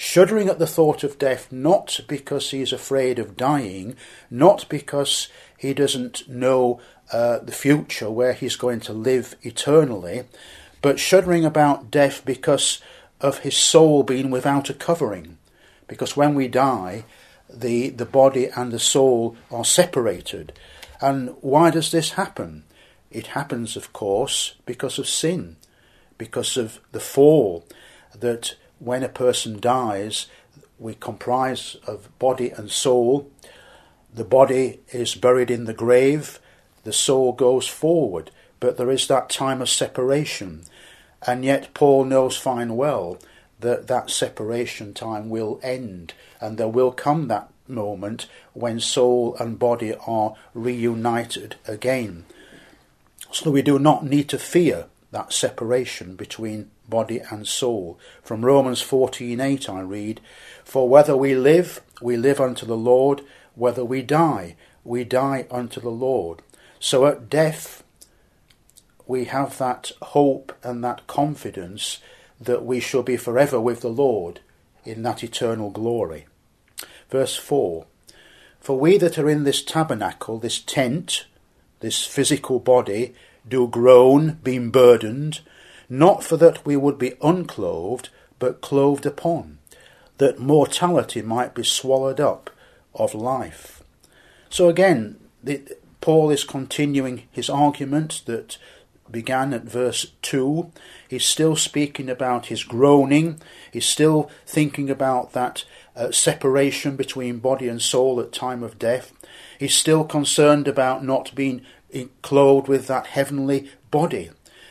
Shuddering 0.03 0.49
at 0.49 0.59
the 0.59 0.67
thought 0.67 1.05
of 1.05 1.19
death 1.19 1.53
not 1.53 2.01
because 2.09 2.53
he's 2.53 2.73
afraid 2.73 3.19
of 3.19 3.37
dying, 3.37 3.97
not 4.31 4.67
because 4.71 5.29
he 5.59 5.75
doesn't 5.75 6.27
know 6.27 6.81
uh, 7.13 7.41
the 7.41 7.53
future 7.53 8.11
where 8.11 8.33
he's 8.33 8.57
going 8.57 8.81
to 8.81 8.95
live 8.95 9.37
eternally, 9.43 10.23
but 10.81 10.99
shuddering 10.99 11.45
about 11.45 11.91
death 11.91 12.25
because 12.25 12.81
of 13.21 13.41
his 13.41 13.59
soul 13.59 14.03
being 14.03 14.31
without 14.31 14.71
a 14.71 14.75
covering. 14.75 15.37
Because 15.87 16.17
when 16.17 16.35
we 16.35 16.49
die, 16.49 17.05
the, 17.53 17.91
the 17.91 18.07
body 18.07 18.47
and 18.57 18.73
the 18.73 18.79
soul 18.79 19.37
are 19.51 19.67
separated. 19.67 20.55
And 21.03 21.37
why 21.43 21.69
does 21.71 21.91
this 21.91 22.13
happen? 22.13 22.65
It 23.11 23.27
happens, 23.27 23.77
of 23.77 23.93
course, 23.93 24.55
because 24.65 24.99
of 24.99 25.07
sin, 25.07 25.57
because 26.17 26.57
of 26.57 26.81
the 26.91 27.01
fall, 27.01 27.67
that 28.19 28.55
when 28.81 29.05
a 29.05 29.09
person 29.09 29.61
dies, 29.61 30.27
we 30.79 30.95
comprise 30.95 31.77
of 31.87 32.09
body 32.19 32.51
and 32.51 32.71
soul. 32.71 33.31
The 34.13 34.25
body 34.25 34.81
is 34.89 35.15
buried 35.15 35.51
in 35.51 35.67
the 35.67 35.75
grave, 35.75 36.41
the 36.83 36.93
soul 36.93 37.33
goes 37.33 37.69
forward, 37.69 38.31
but 38.59 38.77
there 38.77 38.91
is 38.91 39.07
that 39.07 39.31
time 39.31 39.63
of 39.63 39.69
separation. 39.69 40.63
And 41.27 41.45
yet, 41.45 41.75
Paul 41.75 42.05
knows 42.05 42.37
fine 42.37 42.77
well 42.77 43.19
that 43.61 43.87
that 43.89 44.11
separation 44.11 44.95
time 44.95 45.29
will 45.29 45.61
end, 45.63 46.15
and 46.41 46.57
there 46.57 46.69
will 46.69 46.91
come 46.91 47.29
that 47.29 47.51
moment 47.69 48.27
when 48.55 48.81
soul 48.81 49.37
and 49.39 49.59
body 49.59 49.95
are 50.07 50.35
reunited 50.55 51.57
again. 51.69 52.25
So 53.31 53.51
we 53.51 53.63
do 53.63 53.79
not 53.79 54.05
need 54.05 54.29
to 54.31 54.39
fear 54.39 54.87
that 55.13 55.33
separation 55.33 56.15
between 56.17 56.71
body 56.89 57.21
and 57.31 57.47
soul. 57.47 57.99
From 58.23 58.45
Romans 58.45 58.83
14:8 58.83 59.69
I 59.69 59.81
read, 59.81 60.21
"For 60.65 60.89
whether 60.89 61.17
we 61.17 61.35
live, 61.35 61.81
we 62.01 62.17
live 62.17 62.41
unto 62.41 62.67
the 62.67 62.77
Lord; 62.77 63.23
whether 63.55 63.85
we 63.85 64.03
die, 64.03 64.57
we 64.85 65.05
die 65.05 65.47
unto 65.51 65.81
the 65.81 65.91
Lord." 65.91 66.43
So 66.79 67.07
at 67.07 67.29
death 67.29 67.83
we 69.07 69.25
have 69.25 69.59
that 69.59 69.91
hope 70.01 70.53
and 70.63 70.85
that 70.85 71.07
confidence 71.07 71.99
that 72.41 72.65
we 72.65 72.81
shall 72.81 73.03
be 73.03 73.17
forever 73.17 73.61
with 73.61 73.81
the 73.81 73.91
Lord 73.91 74.41
in 74.85 75.03
that 75.03 75.23
eternal 75.25 75.71
glory. 75.71 76.27
Verse 77.11 77.37
4 77.37 77.87
For 78.61 78.79
we 78.79 78.99
that 78.99 79.19
are 79.19 79.29
in 79.29 79.45
this 79.45 79.63
tabernacle, 79.63 80.39
this 80.39 80.61
tent, 80.61 81.27
this 81.81 82.05
physical 82.05 82.61
body, 82.61 83.15
do 83.49 83.67
groan, 83.67 84.39
being 84.43 84.71
burdened, 84.71 85.41
not 85.89 86.23
for 86.23 86.37
that 86.37 86.65
we 86.65 86.77
would 86.77 86.99
be 86.99 87.15
unclothed, 87.23 88.09
but 88.39 88.61
clothed 88.61 89.07
upon, 89.07 89.59
that 90.19 90.39
mortality 90.39 91.23
might 91.23 91.55
be 91.55 91.65
swallowed 91.65 92.21
up 92.21 92.51
of 92.95 93.15
life. 93.15 93.83
So 94.49 94.69
again, 94.69 95.19
the, 95.43 95.63
Paul 96.01 96.31
is 96.31 96.45
continuing 96.45 97.25
his 97.31 97.51
argument 97.51 98.23
that 98.27 98.59
began 99.11 99.53
at 99.53 99.65
verse 99.65 100.13
2. 100.23 100.71
He's 101.09 101.25
still 101.25 101.57
speaking 101.57 102.09
about 102.09 102.47
his 102.47 102.65
groaning. 102.65 103.41
He's 103.73 103.87
still 103.87 104.31
thinking 104.47 104.89
about 104.89 105.33
that 105.33 105.65
uh, 105.97 106.11
separation 106.13 106.97
between 106.97 107.39
body 107.39 107.69
and 107.69 107.83
soul 107.83 108.21
at 108.21 108.33
time 108.33 108.63
of 108.63 108.79
death. 108.79 109.13
He's 109.59 109.75
still 109.75 110.05
concerned 110.05 110.69
about 110.69 111.05
not 111.05 111.35
being 111.35 111.63
clothed 112.23 112.69
with 112.69 112.87
that 112.87 113.09
heavenly 113.09 113.71
body. 113.91 114.31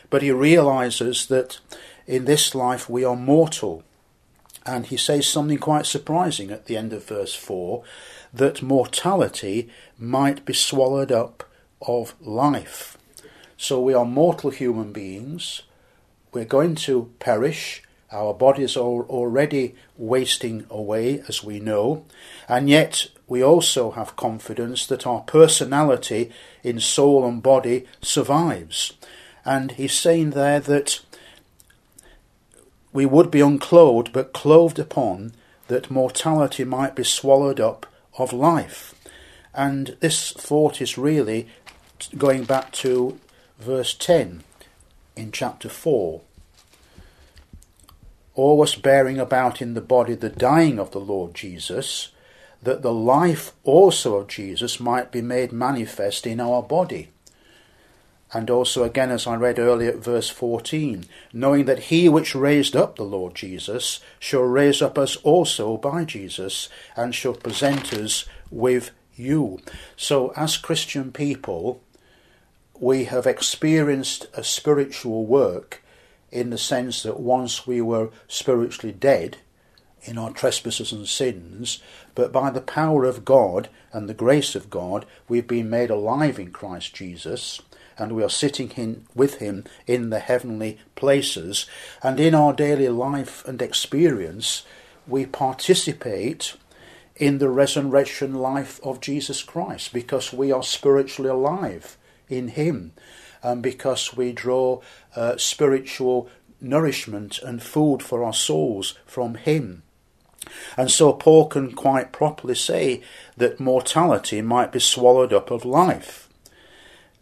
But 0.09 0.21
he 0.21 0.31
realizes 0.31 1.27
that 1.27 1.59
in 2.07 2.25
this 2.25 2.55
life 2.55 2.89
we 2.89 3.03
are 3.03 3.15
mortal. 3.15 3.83
And 4.65 4.85
he 4.85 4.97
says 4.97 5.27
something 5.27 5.57
quite 5.57 5.85
surprising 5.85 6.51
at 6.51 6.65
the 6.65 6.77
end 6.77 6.93
of 6.93 7.05
verse 7.05 7.33
4 7.33 7.83
that 8.33 8.61
mortality 8.61 9.69
might 9.97 10.45
be 10.45 10.53
swallowed 10.53 11.11
up 11.11 11.43
of 11.81 12.13
life. 12.21 12.97
So 13.57 13.81
we 13.81 13.93
are 13.93 14.05
mortal 14.05 14.51
human 14.51 14.91
beings. 14.91 15.63
We're 16.31 16.45
going 16.45 16.75
to 16.75 17.11
perish. 17.19 17.83
Our 18.11 18.33
bodies 18.33 18.77
are 18.77 18.81
already 18.81 19.75
wasting 19.97 20.65
away, 20.69 21.21
as 21.27 21.43
we 21.43 21.59
know, 21.59 22.05
and 22.47 22.69
yet 22.69 23.07
we 23.29 23.43
also 23.43 23.91
have 23.91 24.15
confidence 24.15 24.87
that 24.87 25.05
our 25.05 25.21
personality 25.21 26.31
in 26.63 26.79
soul 26.79 27.25
and 27.25 27.43
body 27.43 27.85
survives. 28.01 28.93
And 29.45 29.71
he's 29.73 29.93
saying 29.93 30.31
there 30.31 30.59
that 30.59 30.99
we 32.91 33.05
would 33.05 33.29
be 33.29 33.41
unclothed, 33.41 34.11
but 34.11 34.33
clothed 34.33 34.79
upon, 34.79 35.33
that 35.67 35.91
mortality 35.91 36.63
might 36.63 36.95
be 36.95 37.03
swallowed 37.03 37.59
up 37.59 37.85
of 38.17 38.33
life. 38.33 38.95
And 39.53 39.95
this 39.99 40.31
thought 40.31 40.81
is 40.81 40.97
really 40.97 41.47
going 42.17 42.45
back 42.45 42.71
to 42.71 43.19
verse 43.59 43.93
10 43.93 44.43
in 45.15 45.31
chapter 45.31 45.69
4. 45.69 46.21
Always 48.33 48.75
bearing 48.75 49.19
about 49.19 49.61
in 49.61 49.75
the 49.75 49.81
body 49.81 50.15
the 50.15 50.29
dying 50.29 50.79
of 50.79 50.91
the 50.91 50.99
Lord 50.99 51.35
Jesus, 51.35 52.09
that 52.61 52.81
the 52.81 52.93
life 52.93 53.53
also 53.63 54.17
of 54.17 54.27
Jesus 54.27 54.79
might 54.79 55.11
be 55.11 55.21
made 55.21 55.51
manifest 55.51 56.27
in 56.27 56.39
our 56.39 56.61
body. 56.61 57.09
And 58.31 58.49
also 58.49 58.83
again, 58.83 59.09
as 59.09 59.25
I 59.25 59.35
read 59.35 59.57
earlier 59.57 59.89
at 59.89 59.97
verse 59.97 60.29
14, 60.29 61.05
knowing 61.33 61.65
that 61.65 61.83
he 61.83 62.07
which 62.07 62.35
raised 62.35 62.75
up 62.75 62.95
the 62.95 63.03
Lord 63.03 63.33
Jesus 63.33 64.01
shall 64.19 64.41
raise 64.41 64.81
up 64.81 64.97
us 64.97 65.15
also 65.17 65.77
by 65.77 66.05
Jesus, 66.05 66.69
and 66.95 67.15
shall 67.15 67.33
present 67.33 67.91
us 67.93 68.25
with 68.51 68.91
you. 69.15 69.59
So, 69.97 70.31
as 70.35 70.57
Christian 70.57 71.11
people, 71.11 71.81
we 72.79 73.05
have 73.05 73.25
experienced 73.25 74.27
a 74.33 74.43
spiritual 74.43 75.25
work 75.25 75.83
in 76.31 76.51
the 76.51 76.57
sense 76.57 77.01
that 77.03 77.19
once 77.19 77.65
we 77.65 77.81
were 77.81 78.09
spiritually 78.27 78.93
dead 78.93 79.37
in 80.03 80.17
our 80.17 80.31
trespasses 80.31 80.91
and 80.91 81.07
sins, 81.07 81.81
but 82.19 82.33
by 82.33 82.49
the 82.49 82.59
power 82.59 83.05
of 83.05 83.23
God 83.23 83.69
and 83.93 84.09
the 84.09 84.13
grace 84.13 84.53
of 84.53 84.69
God, 84.69 85.05
we've 85.29 85.47
been 85.47 85.69
made 85.69 85.89
alive 85.89 86.37
in 86.37 86.51
Christ 86.51 86.93
Jesus, 86.93 87.61
and 87.97 88.11
we 88.11 88.21
are 88.21 88.29
sitting 88.29 88.71
in, 88.71 89.05
with 89.15 89.35
Him 89.35 89.63
in 89.87 90.09
the 90.09 90.19
heavenly 90.19 90.79
places. 90.95 91.65
And 92.03 92.19
in 92.19 92.35
our 92.35 92.51
daily 92.51 92.89
life 92.89 93.47
and 93.47 93.61
experience, 93.61 94.63
we 95.07 95.27
participate 95.27 96.57
in 97.15 97.37
the 97.37 97.47
resurrection 97.47 98.33
life 98.33 98.81
of 98.83 98.99
Jesus 98.99 99.41
Christ 99.41 99.93
because 99.93 100.33
we 100.33 100.51
are 100.51 100.61
spiritually 100.61 101.29
alive 101.29 101.95
in 102.27 102.49
Him 102.49 102.91
and 103.41 103.63
because 103.63 104.13
we 104.13 104.33
draw 104.33 104.81
uh, 105.15 105.37
spiritual 105.37 106.27
nourishment 106.59 107.39
and 107.41 107.63
food 107.63 108.03
for 108.03 108.25
our 108.25 108.33
souls 108.33 108.95
from 109.05 109.35
Him. 109.35 109.83
And 110.77 110.89
so 110.89 111.13
Paul 111.13 111.47
can 111.47 111.73
quite 111.73 112.11
properly 112.11 112.55
say 112.55 113.01
that 113.37 113.59
mortality 113.59 114.41
might 114.41 114.71
be 114.71 114.79
swallowed 114.79 115.33
up 115.33 115.51
of 115.51 115.65
life. 115.65 116.29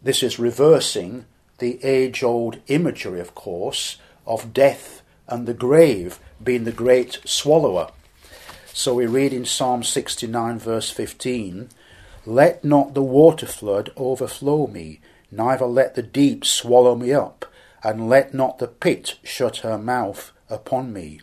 This 0.02 0.22
is 0.22 0.38
reversing 0.38 1.24
the 1.58 1.82
age 1.84 2.22
old 2.22 2.60
imagery, 2.68 3.20
of 3.20 3.34
course, 3.34 3.98
of 4.26 4.52
death 4.52 5.02
and 5.26 5.46
the 5.46 5.54
grave 5.54 6.18
being 6.42 6.64
the 6.64 6.72
great 6.72 7.20
swallower. 7.24 7.90
So 8.72 8.94
we 8.94 9.06
read 9.06 9.32
in 9.32 9.44
Psalm 9.44 9.82
69, 9.82 10.58
verse 10.58 10.90
15 10.90 11.68
let 12.28 12.62
not 12.62 12.92
the 12.92 13.02
water 13.02 13.46
flood 13.46 13.90
overflow 13.96 14.66
me, 14.66 15.00
neither 15.30 15.64
let 15.64 15.94
the 15.94 16.02
deep 16.02 16.44
swallow 16.44 16.94
me 16.94 17.10
up, 17.10 17.46
and 17.82 18.10
let 18.10 18.34
not 18.34 18.58
the 18.58 18.68
pit 18.68 19.18
shut 19.22 19.58
her 19.58 19.78
mouth 19.78 20.32
upon 20.50 20.92
me. 20.92 21.20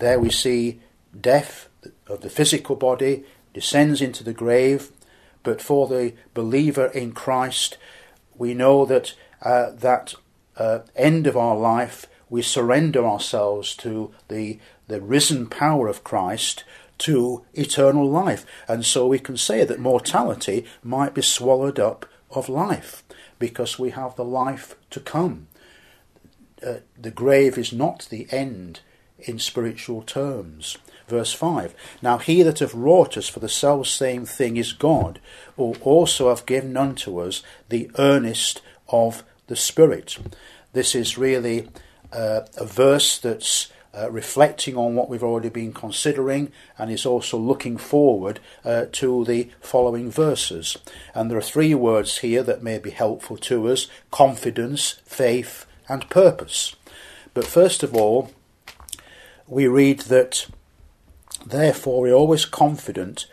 There 0.00 0.20
we 0.20 0.28
see 0.28 0.80
death 1.18 1.68
of 2.06 2.20
the 2.20 2.30
physical 2.30 2.76
body 2.76 3.24
descends 3.54 4.00
into 4.00 4.24
the 4.24 4.32
grave, 4.32 4.90
but 5.42 5.60
for 5.60 5.88
the 5.88 6.14
believer 6.34 6.86
in 6.86 7.12
Christ, 7.12 7.76
we 8.36 8.54
know 8.54 8.84
that 8.84 9.14
uh, 9.42 9.70
that 9.72 10.14
uh, 10.56 10.80
end 10.94 11.26
of 11.26 11.36
our 11.36 11.56
life, 11.56 12.06
we 12.30 12.42
surrender 12.42 13.04
ourselves 13.04 13.74
to 13.76 14.14
the, 14.28 14.58
the 14.86 15.00
risen 15.00 15.48
power 15.48 15.88
of 15.88 16.04
Christ, 16.04 16.64
to 16.98 17.44
eternal 17.54 18.08
life. 18.08 18.46
And 18.68 18.86
so 18.86 19.08
we 19.08 19.18
can 19.18 19.36
say 19.36 19.64
that 19.64 19.80
mortality 19.80 20.64
might 20.84 21.14
be 21.14 21.22
swallowed 21.22 21.80
up 21.80 22.06
of 22.30 22.48
life 22.48 23.02
because 23.40 23.78
we 23.78 23.90
have 23.90 24.14
the 24.14 24.24
life 24.24 24.76
to 24.90 25.00
come. 25.00 25.48
Uh, 26.64 26.76
the 26.96 27.10
grave 27.10 27.58
is 27.58 27.72
not 27.72 28.06
the 28.08 28.28
end 28.30 28.80
in 29.18 29.40
spiritual 29.40 30.02
terms. 30.02 30.78
Verse 31.12 31.34
5 31.34 31.74
Now 32.00 32.16
he 32.16 32.42
that 32.42 32.60
hath 32.60 32.72
wrought 32.72 33.18
us 33.18 33.28
for 33.28 33.38
the 33.38 33.46
self 33.46 33.86
same 33.86 34.24
thing 34.24 34.56
is 34.56 34.72
God, 34.72 35.20
who 35.56 35.74
also 35.82 36.30
hath 36.30 36.46
given 36.46 36.74
unto 36.74 37.20
us 37.20 37.42
the 37.68 37.90
earnest 37.98 38.62
of 38.88 39.22
the 39.46 39.54
Spirit. 39.54 40.16
This 40.72 40.94
is 40.94 41.18
really 41.18 41.68
uh, 42.14 42.46
a 42.56 42.64
verse 42.64 43.18
that's 43.18 43.70
uh, 43.94 44.10
reflecting 44.10 44.74
on 44.74 44.94
what 44.94 45.10
we've 45.10 45.22
already 45.22 45.50
been 45.50 45.74
considering 45.74 46.50
and 46.78 46.90
is 46.90 47.04
also 47.04 47.36
looking 47.36 47.76
forward 47.76 48.40
uh, 48.64 48.86
to 48.92 49.22
the 49.26 49.50
following 49.60 50.10
verses. 50.10 50.78
And 51.14 51.30
there 51.30 51.36
are 51.36 51.42
three 51.42 51.74
words 51.74 52.20
here 52.20 52.42
that 52.44 52.62
may 52.62 52.78
be 52.78 52.88
helpful 52.88 53.36
to 53.36 53.68
us 53.68 53.86
confidence, 54.10 55.02
faith, 55.04 55.66
and 55.90 56.08
purpose. 56.08 56.74
But 57.34 57.44
first 57.44 57.82
of 57.82 57.94
all, 57.94 58.30
we 59.46 59.66
read 59.66 60.00
that 60.08 60.46
therefore 61.46 62.02
we're 62.02 62.12
always 62.12 62.44
confident 62.44 63.26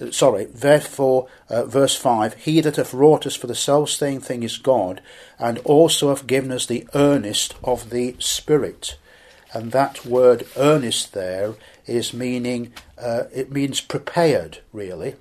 uh, 0.00 0.10
sorry, 0.10 0.46
therefore, 0.46 1.28
uh, 1.48 1.64
verse 1.64 1.94
5 1.94 2.34
He 2.34 2.60
that 2.60 2.76
hath 2.76 2.94
wrought 2.94 3.26
us 3.26 3.36
for 3.36 3.46
the 3.46 3.54
self 3.54 3.90
same 3.90 4.20
thing 4.20 4.42
is 4.42 4.56
God, 4.56 5.00
and 5.38 5.58
also 5.58 6.08
hath 6.08 6.26
given 6.26 6.52
us 6.52 6.66
the 6.66 6.86
earnest 6.94 7.54
of 7.62 7.90
the 7.90 8.16
Spirit. 8.18 8.96
And 9.52 9.72
that 9.72 10.06
word 10.06 10.46
earnest 10.56 11.12
there 11.12 11.54
is 11.86 12.14
meaning 12.14 12.72
uh, 12.96 13.24
it 13.34 13.50
means 13.50 13.80
prepared 13.80 14.58
really. 14.72 15.16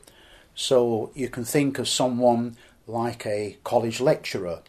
So 0.53 1.11
you 1.15 1.29
can 1.29 1.45
think 1.45 1.79
of 1.79 1.87
someone 1.87 2.55
like 2.85 3.25
a 3.25 3.57
college 3.63 3.99
lecturer 3.99 4.59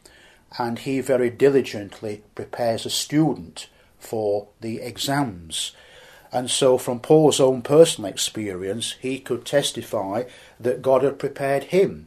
and 0.59 0.79
he 0.79 1.01
very 1.01 1.31
diligently 1.31 2.23
prepares 2.35 2.87
a 2.87 2.91
student 2.91 3.69
for 3.99 4.49
the 4.61 4.81
exams 4.81 5.73
and 6.33 6.51
so 6.51 6.79
from 6.79 7.01
Paul's 7.01 7.41
own 7.41 7.63
personal 7.63 8.11
experience 8.11 8.97
he 9.01 9.19
could 9.19 9.45
testify 9.45 10.25
that 10.59 10.83
God 10.83 11.03
had 11.03 11.19
prepared 11.19 11.65
him 11.65 12.07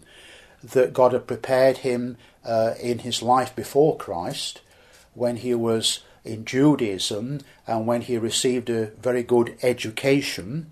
that 0.63 0.93
God 0.93 1.12
had 1.13 1.27
prepared 1.27 1.79
him 1.79 2.17
uh, 2.45 2.73
in 2.81 2.99
his 2.99 3.21
life 3.21 3.55
before 3.55 3.97
Christ 3.97 4.62
when 5.13 5.38
he 5.38 5.53
was 5.53 5.99
in 6.23 6.45
Judaism 6.45 7.41
and 7.67 7.86
when 7.86 8.01
he 8.01 8.17
received 8.17 8.69
a 8.69 8.88
very 9.01 9.23
good 9.23 9.57
education. 9.62 10.71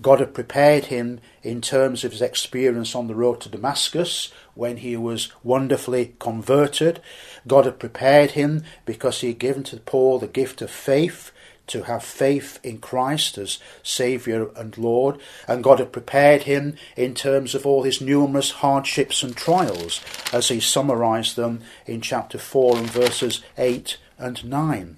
God 0.00 0.20
had 0.20 0.34
prepared 0.34 0.86
him 0.86 1.20
in 1.42 1.60
terms 1.60 2.04
of 2.04 2.12
his 2.12 2.22
experience 2.22 2.94
on 2.94 3.06
the 3.06 3.14
road 3.14 3.40
to 3.42 3.48
Damascus 3.48 4.32
when 4.54 4.78
he 4.78 4.96
was 4.96 5.30
wonderfully 5.42 6.14
converted. 6.18 7.00
God 7.46 7.66
had 7.66 7.78
prepared 7.78 8.32
him 8.32 8.62
because 8.84 9.20
he 9.20 9.28
had 9.28 9.38
given 9.38 9.62
to 9.64 9.76
Paul 9.78 10.18
the 10.18 10.26
gift 10.26 10.60
of 10.62 10.70
faith 10.70 11.30
to 11.68 11.82
have 11.82 12.04
faith 12.04 12.58
in 12.62 12.78
Christ 12.78 13.38
as 13.38 13.58
Saviour 13.82 14.50
and 14.56 14.76
Lord, 14.78 15.18
and 15.48 15.64
God 15.64 15.78
had 15.78 15.92
prepared 15.92 16.44
him 16.44 16.76
in 16.96 17.14
terms 17.14 17.54
of 17.54 17.66
all 17.66 17.82
his 17.82 18.00
numerous 18.00 18.50
hardships 18.52 19.22
and 19.22 19.36
trials, 19.36 20.00
as 20.32 20.48
he 20.48 20.60
summarised 20.60 21.36
them 21.36 21.62
in 21.86 22.00
chapter 22.00 22.38
4 22.38 22.76
and 22.76 22.90
verses 22.90 23.42
8 23.58 23.98
and 24.18 24.44
9. 24.44 24.96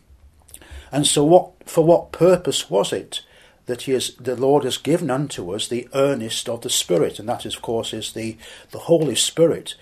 And 0.91 1.07
so, 1.07 1.25
what, 1.25 1.51
for 1.69 1.85
what 1.85 2.13
purpose 2.13 2.71
was 2.71 2.93
it 2.93 3.23
that 3.67 3.83
he 3.83 3.93
has, 3.93 4.15
the 4.15 4.37
Lord 4.37 4.65
has 4.65 4.79
given 4.79 5.11
unto 5.11 5.51
us 5.55 5.69
the 5.69 5.89
earnest 5.93 6.49
of 6.49 6.63
the 6.63 6.71
Spirit? 6.71 7.19
And 7.19 7.29
that, 7.29 7.45
is, 7.45 7.57
of 7.57 7.63
course, 7.63 7.93
is 7.93 8.13
the, 8.13 8.39
the 8.71 8.79
Holy 8.81 9.15
Spirit, 9.15 9.75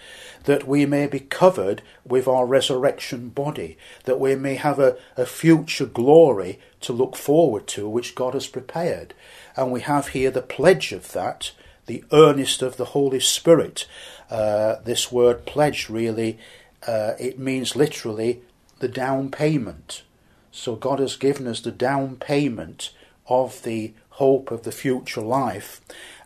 that 0.44 0.66
we 0.66 0.86
may 0.86 1.06
be 1.06 1.20
covered 1.20 1.82
with 2.04 2.26
our 2.26 2.46
resurrection 2.46 3.28
body, 3.28 3.76
that 4.04 4.18
we 4.18 4.34
may 4.34 4.54
have 4.54 4.78
a, 4.78 4.96
a 5.16 5.26
future 5.26 5.86
glory 5.86 6.58
to 6.86 6.92
look 6.92 7.16
forward 7.16 7.66
to, 7.68 7.88
which 7.88 8.14
God 8.14 8.34
has 8.34 8.46
prepared. 8.46 9.14
And 9.56 9.70
we 9.70 9.80
have 9.82 10.08
here 10.08 10.30
the 10.30 10.42
pledge 10.42 10.92
of 10.92 11.12
that, 11.12 11.52
the 11.86 12.04
earnest 12.12 12.62
of 12.62 12.76
the 12.76 12.86
Holy 12.86 13.20
Spirit. 13.20 13.86
Uh, 14.30 14.76
this 14.84 15.12
word 15.12 15.46
pledge 15.46 15.88
really, 15.88 16.38
uh, 16.86 17.12
it 17.18 17.38
means 17.38 17.76
literally 17.76 18.40
the 18.78 18.88
down 18.88 19.30
payment. 19.30 20.02
So 20.50 20.74
God 20.74 20.98
has 21.00 21.16
given 21.16 21.46
us 21.46 21.60
the 21.60 21.72
down 21.72 22.16
payment 22.16 22.92
of 23.28 23.62
the 23.62 23.92
hope 24.10 24.50
of 24.50 24.62
the 24.62 24.72
future 24.72 25.20
life. 25.20 25.80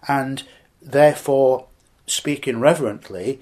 And 0.07 0.43
therefore, 0.81 1.67
speaking 2.07 2.61
reverently, 2.61 3.41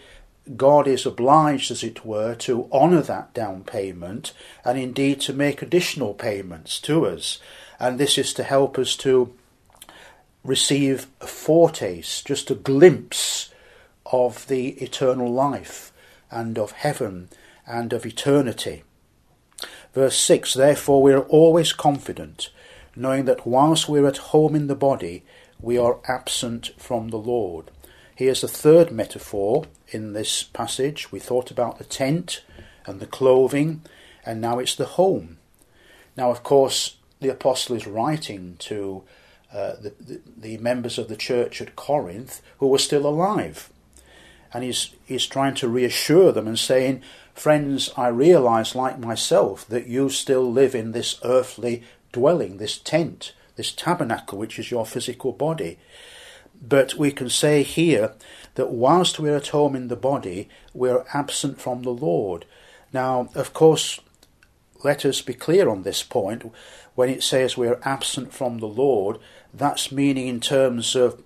God 0.57 0.87
is 0.87 1.05
obliged, 1.05 1.71
as 1.71 1.83
it 1.83 2.05
were, 2.05 2.35
to 2.37 2.69
honour 2.73 3.03
that 3.03 3.35
down 3.35 3.65
payment 3.65 4.33
and 4.65 4.79
indeed 4.79 5.21
to 5.23 5.33
make 5.33 5.63
additional 5.63 6.15
payments 6.15 6.81
to 6.83 7.07
us. 7.07 7.39
And 7.79 7.99
this 7.99 8.19
is 8.19 8.33
to 8.35 8.43
help 8.43 8.79
us 8.79 8.97
to 8.97 9.33
receive 10.45 11.07
a 11.21 11.27
foretaste, 11.27 12.27
just 12.27 12.51
a 12.51 12.55
glimpse 12.55 13.51
of 14.07 14.47
the 14.49 14.71
eternal 14.83 15.31
life 15.31 15.93
and 16.31 16.59
of 16.59 16.73
heaven 16.73 17.29
and 17.67 17.93
of 17.93 18.07
eternity. 18.07 18.83
Verse 19.95 20.17
6 20.19 20.55
Therefore 20.55 21.03
we 21.03 21.13
are 21.13 21.23
always 21.23 21.73
confident, 21.73 22.51
knowing 22.97 23.27
that 23.27 23.47
whilst 23.47 23.89
we 23.89 24.01
are 24.01 24.07
at 24.07 24.17
home 24.19 24.55
in 24.55 24.67
the 24.67 24.75
body, 24.75 25.25
we 25.61 25.77
are 25.77 25.99
absent 26.07 26.71
from 26.79 27.09
the 27.09 27.19
Lord. 27.19 27.71
Here's 28.19 28.43
a 28.43 28.49
third 28.49 28.91
metaphor 28.91 29.67
in 29.91 30.13
this 30.13 30.43
passage. 30.43 31.13
We 31.13 31.21
thought 31.21 31.53
about 31.53 31.79
the 31.79 31.85
tent 31.85 32.43
and 32.85 32.99
the 32.99 33.07
clothing, 33.07 33.83
and 34.27 34.41
now 34.41 34.59
it's 34.59 34.75
the 34.75 34.87
home. 34.87 35.39
Now, 36.17 36.33
of 36.33 36.43
course, 36.43 36.97
the 37.21 37.29
apostle 37.29 37.77
is 37.77 37.87
writing 37.87 38.57
to 38.59 39.05
uh, 39.55 39.75
the, 39.81 39.95
the, 40.01 40.21
the, 40.37 40.57
members 40.59 40.99
of 40.99 41.07
the 41.07 41.15
church 41.15 41.63
at 41.63 41.77
Corinth 41.77 42.43
who 42.59 42.67
were 42.67 42.79
still 42.79 43.07
alive. 43.07 43.71
And 44.53 44.65
he's, 44.65 44.97
he's 45.07 45.29
trying 45.29 45.55
to 45.55 45.69
reassure 45.69 46.33
them 46.33 46.49
and 46.49 46.59
saying, 46.59 47.03
Friends, 47.35 47.89
I 47.97 48.09
realize, 48.09 48.75
like 48.75 48.99
myself, 48.99 49.65
that 49.69 49.87
you 49.87 50.11
still 50.11 50.51
live 50.51 50.75
in 50.75 50.91
this 50.91 51.21
earthly 51.23 51.85
dwelling, 52.11 52.57
this 52.57 52.79
tent, 52.79 53.33
this 53.55 53.71
tabernacle, 53.71 54.39
which 54.39 54.59
is 54.59 54.73
your 54.73 54.85
physical 54.85 55.31
body. 55.31 55.79
But 56.61 56.95
we 56.95 57.13
can 57.13 57.31
say 57.31 57.63
here 57.63 58.15
that 58.55 58.71
whilst 58.71 59.19
we're 59.19 59.37
at 59.37 59.49
home 59.49 59.77
in 59.77 59.89
the 59.89 59.97
body, 59.97 60.49
we're 60.75 61.05
absent 61.15 61.61
from 61.61 61.83
the 61.83 61.91
Lord. 61.91 62.45
Now, 62.93 63.29
of 63.35 63.53
course, 63.53 64.01
let 64.83 65.05
us 65.05 65.21
be 65.23 65.35
clear 65.35 65.69
on 65.69 65.83
this 65.83 66.03
point. 66.03 66.53
When 66.95 67.09
it 67.09 67.23
says 67.23 67.57
we're 67.57 67.81
absent 67.85 68.33
from 68.33 68.59
the 68.59 68.67
Lord, 68.67 69.19
that's 69.55 69.93
meaning 69.93 70.27
in 70.27 70.41
terms 70.41 70.97
of 70.97 71.23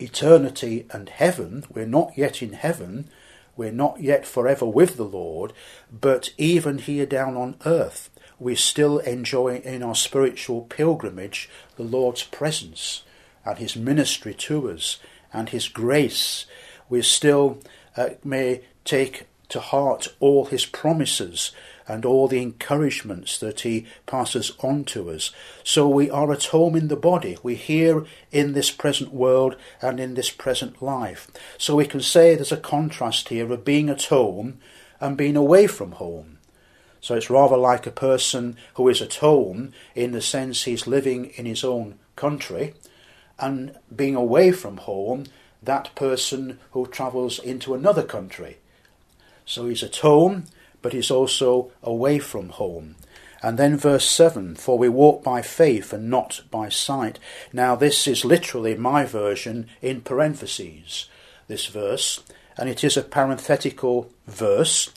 eternity 0.00 0.86
and 0.90 1.08
heaven. 1.08 1.64
We're 1.72 1.86
not 1.86 2.12
yet 2.16 2.42
in 2.42 2.54
heaven. 2.54 3.08
We're 3.56 3.72
not 3.72 4.00
yet 4.00 4.26
forever 4.26 4.66
with 4.66 4.96
the 4.96 5.04
Lord. 5.04 5.52
But 5.92 6.30
even 6.38 6.78
here 6.78 7.06
down 7.06 7.36
on 7.36 7.56
earth, 7.64 8.10
we 8.38 8.56
still 8.56 8.98
enjoy 8.98 9.58
in 9.58 9.82
our 9.82 9.94
spiritual 9.94 10.62
pilgrimage 10.62 11.48
the 11.76 11.84
Lord's 11.84 12.24
presence 12.24 13.04
and 13.44 13.58
his 13.58 13.76
ministry 13.76 14.34
to 14.34 14.70
us 14.70 14.98
and 15.32 15.48
his 15.48 15.68
grace. 15.68 16.46
We 16.88 17.02
still 17.02 17.58
uh, 17.96 18.10
may 18.24 18.62
take 18.84 19.26
to 19.48 19.60
heart 19.60 20.08
all 20.20 20.46
his 20.46 20.64
promises 20.64 21.52
and 21.86 22.04
all 22.04 22.28
the 22.28 22.40
encouragements 22.40 23.38
that 23.38 23.60
he 23.60 23.86
passes 24.06 24.52
on 24.60 24.84
to 24.84 25.10
us. 25.10 25.32
So 25.64 25.88
we 25.88 26.08
are 26.10 26.32
at 26.32 26.44
home 26.44 26.76
in 26.76 26.88
the 26.88 26.96
body. 26.96 27.36
We're 27.42 27.56
here 27.56 28.06
in 28.30 28.52
this 28.52 28.70
present 28.70 29.12
world 29.12 29.56
and 29.80 30.00
in 30.00 30.14
this 30.14 30.30
present 30.30 30.80
life. 30.80 31.30
So 31.58 31.76
we 31.76 31.86
can 31.86 32.00
say 32.00 32.34
there's 32.34 32.52
a 32.52 32.56
contrast 32.56 33.28
here 33.28 33.52
of 33.52 33.64
being 33.64 33.90
at 33.90 34.04
home 34.04 34.58
and 35.00 35.16
being 35.16 35.36
away 35.36 35.66
from 35.66 35.92
home. 35.92 36.38
So 37.00 37.16
it's 37.16 37.28
rather 37.28 37.56
like 37.56 37.86
a 37.86 37.90
person 37.90 38.56
who 38.74 38.88
is 38.88 39.02
at 39.02 39.16
home 39.16 39.72
in 39.94 40.12
the 40.12 40.22
sense 40.22 40.62
he's 40.62 40.86
living 40.86 41.26
in 41.36 41.46
his 41.46 41.64
own 41.64 41.98
country 42.14 42.74
and 43.38 43.76
being 43.94 44.14
away 44.14 44.52
from 44.52 44.78
home, 44.78 45.26
that 45.62 45.94
person 45.94 46.58
who 46.72 46.86
travels 46.86 47.38
into 47.38 47.74
another 47.74 48.02
country. 48.02 48.58
So 49.44 49.66
he's 49.66 49.82
at 49.82 49.96
home, 49.96 50.44
but 50.80 50.92
he's 50.92 51.10
also 51.10 51.70
away 51.82 52.18
from 52.18 52.50
home. 52.50 52.96
And 53.42 53.58
then 53.58 53.76
verse 53.76 54.08
7 54.08 54.54
For 54.54 54.78
we 54.78 54.88
walk 54.88 55.24
by 55.24 55.42
faith 55.42 55.92
and 55.92 56.08
not 56.08 56.42
by 56.50 56.68
sight. 56.68 57.18
Now, 57.52 57.74
this 57.74 58.06
is 58.06 58.24
literally 58.24 58.76
my 58.76 59.04
version 59.04 59.68
in 59.80 60.02
parentheses, 60.02 61.08
this 61.48 61.66
verse, 61.66 62.22
and 62.56 62.68
it 62.68 62.84
is 62.84 62.96
a 62.96 63.02
parenthetical 63.02 64.10
verse, 64.26 64.90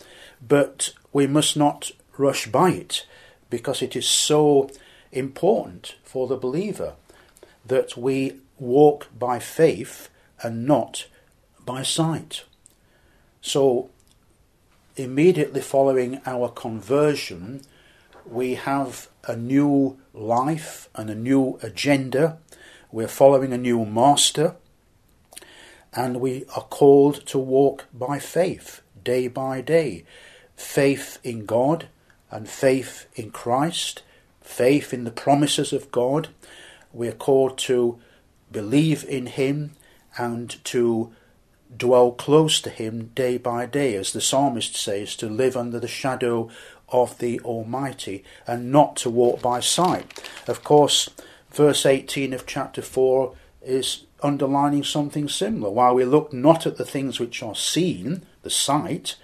but 0.45 0.93
we 1.11 1.25
must 1.25 1.57
not 1.57 1.91
rush 2.17 2.47
by 2.47 2.71
it 2.71 3.05
because 3.49 3.81
it 3.81 3.95
is 3.95 4.07
so 4.07 4.69
important 5.11 5.95
for 6.03 6.27
the 6.27 6.37
believer 6.37 6.93
that 7.67 7.97
we 7.97 8.37
walk 8.57 9.07
by 9.17 9.39
faith 9.39 10.09
and 10.41 10.65
not 10.65 11.07
by 11.65 11.83
sight. 11.83 12.43
So, 13.41 13.89
immediately 14.95 15.61
following 15.61 16.21
our 16.25 16.49
conversion, 16.49 17.61
we 18.25 18.55
have 18.55 19.07
a 19.27 19.35
new 19.35 19.97
life 20.13 20.89
and 20.95 21.09
a 21.09 21.15
new 21.15 21.59
agenda. 21.61 22.37
We're 22.91 23.07
following 23.07 23.53
a 23.53 23.57
new 23.57 23.85
master, 23.85 24.55
and 25.93 26.21
we 26.21 26.45
are 26.55 26.63
called 26.63 27.25
to 27.27 27.37
walk 27.37 27.85
by 27.93 28.19
faith 28.19 28.81
day 29.05 29.29
by 29.29 29.61
day. 29.61 30.03
Faith 30.57 31.19
in 31.23 31.45
God 31.45 31.87
and 32.29 32.49
faith 32.49 33.05
in 33.15 33.31
Christ, 33.31 34.01
faith 34.41 34.93
in 34.93 35.05
the 35.05 35.11
promises 35.11 35.71
of 35.71 35.91
God, 35.91 36.29
we're 36.95 37.11
called 37.11 37.57
to 37.57 37.99
believe 38.51 39.03
in 39.03 39.27
Him 39.27 39.71
and 40.17 40.63
to 40.65 41.13
dwell 41.75 42.11
close 42.11 42.61
to 42.61 42.69
Him 42.69 43.11
day 43.15 43.37
by 43.37 43.65
day, 43.65 43.95
as 43.95 44.13
the 44.13 44.21
psalmist 44.21 44.75
says, 44.75 45.15
to 45.17 45.27
live 45.27 45.57
under 45.57 45.79
the 45.79 45.87
shadow 45.87 46.49
of 46.89 47.17
the 47.17 47.39
Almighty 47.41 48.23
and 48.47 48.71
not 48.71 48.95
to 48.97 49.09
walk 49.09 49.41
by 49.41 49.59
sight. 49.59 50.23
Of 50.47 50.63
course, 50.63 51.09
verse 51.51 51.85
18 51.85 52.33
of 52.33 52.45
chapter 52.45 52.81
4 52.81 53.35
is 53.61 54.05
underlining 54.21 54.83
something 54.83 55.27
similar. 55.27 55.71
While 55.71 55.95
we 55.95 56.05
look 56.05 56.31
not 56.31 56.65
at 56.65 56.77
the 56.77 56.85
things 56.85 57.19
which 57.19 57.43
are 57.43 57.55
seen, 57.55 58.25
the 58.43 58.49
sight, 58.49 59.15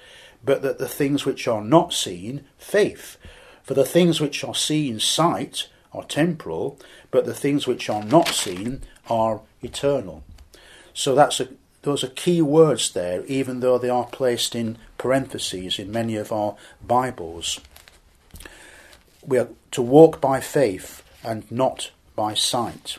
but 0.44 0.62
that 0.64 0.80
the 0.80 0.88
things 0.88 1.26
which 1.26 1.48
are 1.48 1.64
not 1.64 1.94
seen, 1.94 2.44
faith. 2.58 3.18
For 3.64 3.76
the 3.76 3.86
things 3.86 4.20
which 4.20 4.44
are 4.44 4.56
seen, 4.56 5.00
sight, 5.00 5.70
are 5.94 6.04
temporal, 6.04 6.80
but 7.12 7.26
the 7.26 7.34
things 7.34 7.68
which 7.68 7.90
are 7.90 8.04
not 8.04 8.30
seen 8.30 8.82
are 9.10 9.42
eternal. 9.62 10.24
So 10.94 11.14
that's 11.14 11.40
a, 11.40 11.50
those 11.84 12.04
are 12.04 12.10
key 12.10 12.42
words 12.42 12.92
there, 12.92 13.26
even 13.26 13.60
though 13.60 13.78
they 13.78 13.90
are 13.90 14.06
placed 14.06 14.56
in 14.56 14.78
parentheses 14.98 15.78
in 15.78 15.92
many 15.92 16.16
of 16.16 16.32
our 16.32 16.56
Bibles. 16.86 17.60
We 19.26 19.38
are 19.38 19.50
to 19.72 19.82
walk 19.82 20.20
by 20.20 20.40
faith 20.40 21.04
and 21.24 21.50
not 21.52 21.92
by 22.16 22.34
sight. 22.34 22.98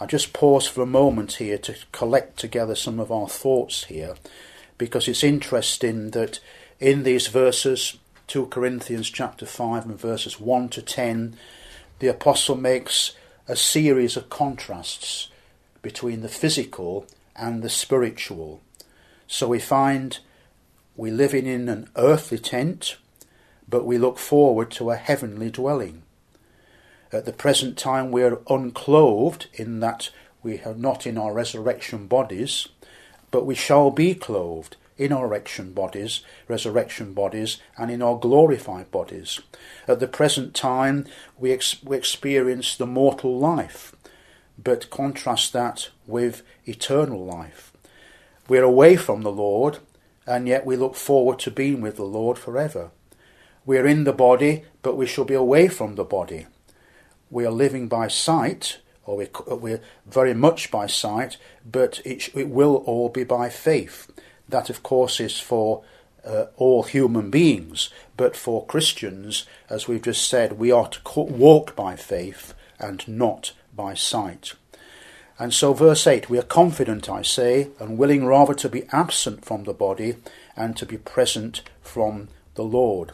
I 0.00 0.06
just 0.06 0.32
pause 0.32 0.66
for 0.66 0.82
a 0.82 0.86
moment 0.86 1.34
here 1.34 1.58
to 1.58 1.76
collect 1.92 2.38
together 2.38 2.74
some 2.74 2.98
of 2.98 3.12
our 3.12 3.28
thoughts 3.28 3.84
here, 3.84 4.16
because 4.76 5.06
it's 5.06 5.24
interesting 5.24 6.10
that 6.10 6.40
in 6.80 7.04
these 7.04 7.28
verses, 7.28 7.98
2 8.26 8.46
Corinthians 8.46 9.08
chapter 9.08 9.46
5 9.46 9.86
and 9.86 9.98
verses 10.00 10.40
1 10.40 10.68
to 10.70 10.82
10, 10.82 11.36
the 12.00 12.08
apostle 12.08 12.56
makes 12.56 13.12
a 13.46 13.56
series 13.56 14.16
of 14.16 14.30
contrasts 14.30 15.28
between 15.82 16.22
the 16.22 16.28
physical 16.28 17.06
and 17.36 17.62
the 17.62 17.68
spiritual. 17.68 18.62
So 19.26 19.48
we 19.48 19.58
find 19.58 20.18
we 20.96 21.10
live 21.10 21.34
in 21.34 21.68
an 21.68 21.88
earthly 21.96 22.38
tent, 22.38 22.96
but 23.68 23.84
we 23.84 23.98
look 23.98 24.18
forward 24.18 24.70
to 24.72 24.90
a 24.90 24.96
heavenly 24.96 25.50
dwelling. 25.50 26.02
At 27.12 27.26
the 27.26 27.32
present 27.32 27.76
time, 27.76 28.10
we 28.10 28.22
are 28.22 28.40
unclothed 28.48 29.46
in 29.54 29.80
that 29.80 30.10
we 30.42 30.60
are 30.62 30.74
not 30.74 31.06
in 31.06 31.18
our 31.18 31.32
resurrection 31.32 32.06
bodies, 32.06 32.68
but 33.30 33.46
we 33.46 33.54
shall 33.54 33.90
be 33.90 34.14
clothed 34.14 34.76
in 34.96 35.12
our 35.12 35.26
resurrection 35.26 35.72
bodies, 35.72 36.20
resurrection 36.48 37.14
bodies, 37.14 37.58
and 37.76 37.90
in 37.90 38.02
our 38.02 38.18
glorified 38.18 38.90
bodies. 38.90 39.40
At 39.88 40.00
the 40.00 40.06
present 40.06 40.54
time, 40.54 41.06
we, 41.38 41.52
ex- 41.52 41.82
we 41.82 41.96
experience 41.96 42.76
the 42.76 42.86
mortal 42.86 43.38
life, 43.38 43.94
but 44.62 44.90
contrast 44.90 45.52
that 45.52 45.90
with 46.06 46.42
eternal 46.64 47.24
life. 47.24 47.72
We're 48.48 48.62
away 48.62 48.96
from 48.96 49.22
the 49.22 49.32
Lord, 49.32 49.78
and 50.26 50.46
yet 50.46 50.64
we 50.64 50.76
look 50.76 50.94
forward 50.94 51.38
to 51.40 51.50
being 51.50 51.80
with 51.80 51.96
the 51.96 52.04
Lord 52.04 52.38
forever. 52.38 52.90
We're 53.66 53.86
in 53.86 54.04
the 54.04 54.12
body, 54.12 54.64
but 54.82 54.96
we 54.96 55.06
shall 55.06 55.24
be 55.24 55.34
away 55.34 55.68
from 55.68 55.94
the 55.94 56.04
body. 56.04 56.46
We 57.30 57.46
are 57.46 57.50
living 57.50 57.88
by 57.88 58.08
sight, 58.08 58.78
or 59.06 59.26
we're, 59.48 59.80
very 60.06 60.34
much 60.34 60.70
by 60.70 60.86
sight, 60.86 61.38
but 61.64 62.00
it, 62.04 62.28
it 62.34 62.48
will 62.48 62.76
all 62.86 63.08
be 63.08 63.24
by 63.24 63.48
faith. 63.48 64.10
That, 64.48 64.70
of 64.70 64.82
course, 64.82 65.20
is 65.20 65.38
for 65.38 65.82
uh, 66.24 66.46
all 66.56 66.84
human 66.84 67.30
beings, 67.30 67.90
but 68.16 68.36
for 68.36 68.64
Christians, 68.66 69.46
as 69.68 69.88
we've 69.88 70.02
just 70.02 70.28
said, 70.28 70.58
we 70.58 70.70
are 70.70 70.88
to 70.88 71.20
walk 71.20 71.76
by 71.76 71.96
faith 71.96 72.54
and 72.78 73.06
not 73.08 73.52
by 73.74 73.94
sight. 73.94 74.54
And 75.38 75.52
so, 75.52 75.72
verse 75.72 76.06
8, 76.06 76.30
we 76.30 76.38
are 76.38 76.42
confident, 76.42 77.10
I 77.10 77.22
say, 77.22 77.68
and 77.80 77.98
willing 77.98 78.24
rather 78.24 78.54
to 78.54 78.68
be 78.68 78.84
absent 78.92 79.44
from 79.44 79.64
the 79.64 79.74
body 79.74 80.16
and 80.56 80.76
to 80.76 80.86
be 80.86 80.96
present 80.96 81.62
from 81.82 82.28
the 82.54 82.62
Lord. 82.62 83.12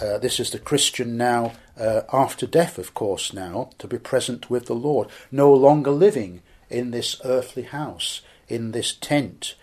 Uh, 0.00 0.18
this 0.18 0.40
is 0.40 0.50
the 0.50 0.58
Christian 0.58 1.16
now, 1.16 1.52
uh, 1.78 2.02
after 2.12 2.46
death, 2.46 2.78
of 2.78 2.94
course, 2.94 3.32
now, 3.32 3.70
to 3.78 3.86
be 3.86 3.98
present 3.98 4.50
with 4.50 4.66
the 4.66 4.74
Lord, 4.74 5.08
no 5.30 5.52
longer 5.52 5.90
living 5.90 6.42
in 6.68 6.90
this 6.90 7.20
earthly 7.24 7.64
house, 7.64 8.22
in 8.48 8.72
this 8.72 8.92
tent, 8.92 9.54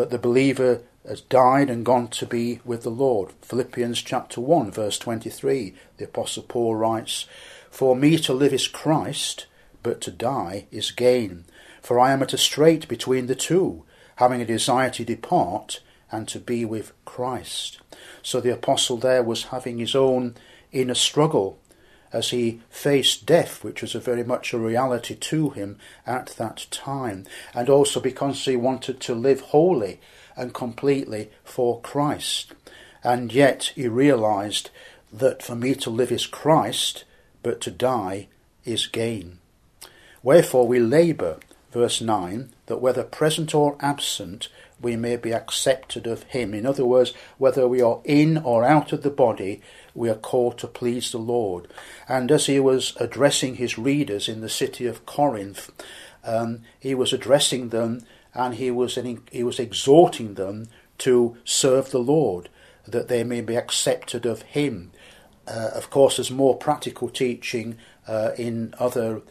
but 0.00 0.08
the 0.08 0.18
believer 0.18 0.80
has 1.06 1.20
died 1.20 1.68
and 1.68 1.84
gone 1.84 2.08
to 2.08 2.24
be 2.24 2.58
with 2.64 2.84
the 2.84 2.90
Lord. 2.90 3.34
Philippians 3.42 4.00
chapter 4.00 4.40
1, 4.40 4.70
verse 4.70 4.98
23, 4.98 5.74
the 5.98 6.06
Apostle 6.06 6.42
Paul 6.44 6.74
writes, 6.74 7.26
For 7.70 7.94
me 7.94 8.16
to 8.20 8.32
live 8.32 8.54
is 8.54 8.66
Christ, 8.66 9.44
but 9.82 10.00
to 10.00 10.10
die 10.10 10.64
is 10.70 10.90
gain. 10.90 11.44
For 11.82 12.00
I 12.00 12.12
am 12.12 12.22
at 12.22 12.32
a 12.32 12.38
strait 12.38 12.88
between 12.88 13.26
the 13.26 13.34
two, 13.34 13.84
having 14.16 14.40
a 14.40 14.46
desire 14.46 14.88
to 14.88 15.04
depart 15.04 15.82
and 16.10 16.26
to 16.28 16.40
be 16.40 16.64
with 16.64 16.94
Christ. 17.04 17.78
So 18.22 18.40
the 18.40 18.54
apostle 18.54 18.96
there 18.96 19.22
was 19.22 19.52
having 19.52 19.76
his 19.76 19.94
own 19.94 20.34
inner 20.72 20.94
struggle 20.94 21.59
as 22.12 22.30
he 22.30 22.60
faced 22.70 23.26
death, 23.26 23.62
which 23.62 23.82
was 23.82 23.94
a 23.94 24.00
very 24.00 24.24
much 24.24 24.52
a 24.52 24.58
reality 24.58 25.14
to 25.14 25.50
him 25.50 25.78
at 26.06 26.28
that 26.38 26.66
time, 26.70 27.24
and 27.54 27.68
also 27.68 28.00
because 28.00 28.44
he 28.44 28.56
wanted 28.56 29.00
to 29.00 29.14
live 29.14 29.40
wholly 29.40 30.00
and 30.36 30.54
completely 30.54 31.30
for 31.44 31.80
Christ. 31.80 32.52
And 33.02 33.32
yet 33.32 33.72
he 33.74 33.88
realized 33.88 34.70
that 35.12 35.42
for 35.42 35.54
me 35.54 35.74
to 35.76 35.90
live 35.90 36.12
is 36.12 36.26
Christ, 36.26 37.04
but 37.42 37.60
to 37.62 37.70
die 37.70 38.28
is 38.64 38.86
gain. 38.86 39.38
Wherefore 40.22 40.66
we 40.66 40.78
labour, 40.78 41.38
verse 41.72 42.00
9, 42.00 42.50
that 42.66 42.80
whether 42.80 43.02
present 43.02 43.54
or 43.54 43.76
absent, 43.80 44.48
we 44.80 44.96
may 44.96 45.16
be 45.16 45.32
accepted 45.32 46.06
of 46.06 46.22
him. 46.24 46.54
In 46.54 46.66
other 46.66 46.84
words, 46.84 47.12
whether 47.38 47.66
we 47.66 47.80
are 47.82 48.00
in 48.04 48.38
or 48.38 48.64
out 48.64 48.92
of 48.92 49.02
the 49.02 49.10
body, 49.10 49.60
we 49.94 50.08
are 50.08 50.14
called 50.14 50.58
to 50.58 50.66
please 50.66 51.10
the 51.10 51.18
Lord. 51.18 51.68
And 52.08 52.30
as 52.30 52.46
he 52.46 52.60
was 52.60 52.94
addressing 52.96 53.56
his 53.56 53.78
readers 53.78 54.28
in 54.28 54.40
the 54.40 54.48
city 54.48 54.86
of 54.86 55.06
Corinth, 55.06 55.70
um, 56.24 56.62
he 56.78 56.94
was 56.94 57.12
addressing 57.12 57.68
them 57.68 58.02
and 58.34 58.54
he 58.54 58.70
was, 58.70 58.98
he 59.30 59.42
was 59.42 59.58
exhorting 59.58 60.34
them 60.34 60.68
to 60.98 61.36
serve 61.44 61.90
the 61.90 61.98
Lord, 61.98 62.48
that 62.86 63.08
they 63.08 63.24
may 63.24 63.40
be 63.40 63.56
accepted 63.56 64.26
of 64.26 64.42
him. 64.42 64.92
Uh, 65.48 65.70
of 65.74 65.90
course, 65.90 66.16
there's 66.16 66.30
more 66.30 66.56
practical 66.56 67.08
teaching 67.08 67.76
uh, 68.06 68.32
in 68.36 68.74
other 68.78 69.22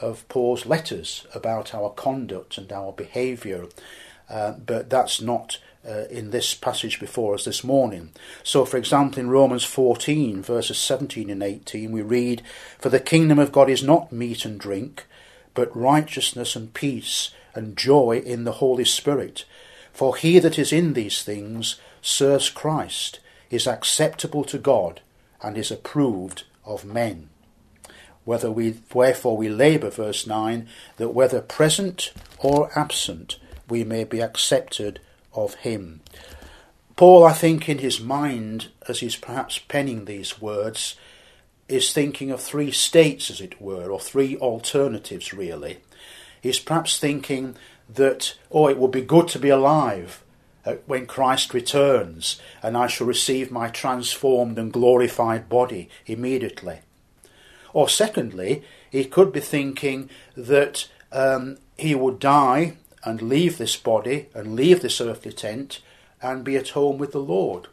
of 0.00 0.28
Paul's 0.28 0.66
letters 0.66 1.26
about 1.34 1.74
our 1.74 1.90
conduct 1.90 2.58
and 2.58 2.70
our 2.72 2.92
behaviour, 2.92 3.66
uh, 4.28 4.52
but 4.52 4.90
that's 4.90 5.20
not 5.20 5.58
uh, 5.86 6.04
in 6.10 6.30
this 6.30 6.54
passage 6.54 6.98
before 6.98 7.34
us 7.34 7.44
this 7.44 7.62
morning. 7.62 8.10
So, 8.42 8.64
for 8.64 8.76
example, 8.76 9.20
in 9.20 9.30
Romans 9.30 9.64
14, 9.64 10.42
verses 10.42 10.78
17 10.78 11.30
and 11.30 11.42
18, 11.42 11.92
we 11.92 12.02
read, 12.02 12.42
For 12.78 12.88
the 12.88 13.00
kingdom 13.00 13.38
of 13.38 13.52
God 13.52 13.70
is 13.70 13.82
not 13.82 14.12
meat 14.12 14.44
and 14.44 14.58
drink, 14.58 15.06
but 15.54 15.74
righteousness 15.76 16.56
and 16.56 16.74
peace 16.74 17.30
and 17.54 17.76
joy 17.76 18.22
in 18.24 18.44
the 18.44 18.52
Holy 18.52 18.84
Spirit. 18.84 19.44
For 19.92 20.16
he 20.16 20.38
that 20.38 20.58
is 20.58 20.72
in 20.72 20.92
these 20.92 21.22
things 21.22 21.80
serves 22.02 22.50
Christ, 22.50 23.20
is 23.50 23.66
acceptable 23.66 24.44
to 24.44 24.58
God, 24.58 25.00
and 25.42 25.56
is 25.56 25.70
approved 25.70 26.44
of 26.64 26.84
men 26.84 27.30
whether 28.26 28.50
we 28.50 28.74
wherefore 28.92 29.36
we 29.36 29.48
labour, 29.48 29.88
verse 29.88 30.26
9, 30.26 30.68
that 30.96 31.10
whether 31.10 31.40
present 31.40 32.12
or 32.38 32.68
absent 32.76 33.38
we 33.68 33.84
may 33.84 34.04
be 34.04 34.20
accepted 34.20 35.00
of 35.36 35.54
him. 35.54 36.00
Paul, 36.96 37.24
I 37.24 37.32
think, 37.34 37.68
in 37.68 37.78
his 37.78 38.00
mind, 38.00 38.68
as 38.88 39.00
he's 39.00 39.16
perhaps 39.16 39.58
penning 39.58 40.06
these 40.06 40.40
words, 40.40 40.96
is 41.68 41.92
thinking 41.92 42.30
of 42.30 42.40
three 42.40 42.70
states, 42.70 43.30
as 43.30 43.40
it 43.40 43.60
were, 43.60 43.90
or 43.90 44.00
three 44.00 44.36
alternatives, 44.38 45.34
really. 45.34 45.78
He's 46.40 46.58
perhaps 46.58 46.98
thinking 46.98 47.56
that, 47.88 48.36
oh, 48.50 48.68
it 48.68 48.78
would 48.78 48.92
be 48.92 49.02
good 49.02 49.28
to 49.28 49.38
be 49.38 49.48
alive 49.48 50.22
uh, 50.64 50.76
when 50.86 51.06
Christ 51.06 51.52
returns, 51.52 52.40
and 52.62 52.76
I 52.76 52.86
shall 52.86 53.06
receive 53.06 53.50
my 53.50 53.68
transformed 53.68 54.58
and 54.58 54.72
glorified 54.72 55.48
body 55.48 55.88
immediately. 56.06 56.80
Or 57.72 57.88
secondly, 57.88 58.62
he 58.90 59.04
could 59.04 59.32
be 59.32 59.40
thinking 59.40 60.08
that 60.34 60.88
um, 61.12 61.58
he 61.76 61.94
would 61.94 62.18
die 62.18 62.78
and 63.06 63.22
leave 63.22 63.56
this 63.56 63.76
body 63.76 64.28
and 64.34 64.56
leave 64.56 64.82
this 64.82 65.00
earthly 65.00 65.32
tent 65.32 65.80
and 66.20 66.44
be 66.44 66.56
at 66.56 66.70
home 66.70 66.98
with 66.98 67.12
the 67.12 67.20
Lord. 67.20 67.68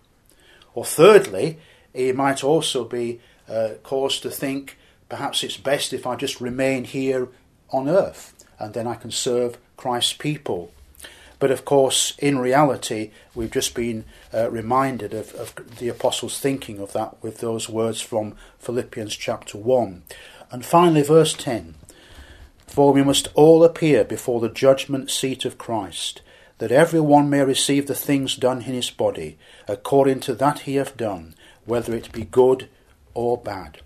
Or 0.76 0.86
thirdly, 0.86 1.58
he 1.91 2.12
might 2.12 2.43
also 2.43 2.86
be 2.86 3.19
uh, 3.50 3.72
caused 3.82 4.22
to 4.24 4.30
think 4.30 4.78
perhaps 5.10 5.43
it's 5.43 5.58
best 5.58 5.91
if 5.91 6.06
I 6.06 6.15
just 6.15 6.39
remain 6.39 6.84
here 6.84 7.28
on 7.72 7.89
earth 7.89 8.46
and 8.60 8.76
then 8.76 8.88
I 8.88 8.93
can 8.93 9.10
serve 9.10 9.58
Christ's 9.76 10.13
people. 10.13 10.72
But 11.39 11.50
of 11.52 11.65
course, 11.65 12.13
in 12.19 12.38
reality, 12.38 13.10
we've 13.34 13.52
just 13.52 13.74
been 13.74 14.06
uh, 14.34 14.50
reminded 14.52 15.13
of, 15.13 15.34
of 15.34 15.78
the 15.80 15.89
apostles' 15.89 16.39
thinking 16.39 16.80
of 16.80 16.93
that 16.93 17.22
with 17.24 17.39
those 17.39 17.67
words 17.67 18.00
from 18.00 18.36
Philippians 18.60 19.15
chapter 19.17 19.58
1. 19.58 20.04
And 20.52 20.63
finally, 20.63 21.02
verse 21.02 21.34
10 21.34 21.74
For 22.74 22.92
we 22.92 23.04
must 23.04 23.28
all 23.36 23.64
appear 23.64 24.04
before 24.04 24.40
the 24.40 24.50
judgment 24.50 25.12
seat 25.12 25.46
of 25.46 25.60
Christ, 25.60 26.24
that 26.58 26.72
every 26.72 27.02
one 27.02 27.30
may 27.30 27.44
receive 27.44 27.86
the 27.86 27.94
things 27.94 28.36
done 28.36 28.64
in 28.64 28.74
his 28.74 28.90
body, 28.90 29.38
according 29.68 30.22
to 30.22 30.34
that 30.34 30.62
he 30.62 30.78
hath 30.78 30.98
done, 30.98 31.36
whether 31.66 31.94
it 31.94 32.12
be 32.12 32.26
good 32.26 32.68
or 33.14 33.38
bad. 33.38 33.82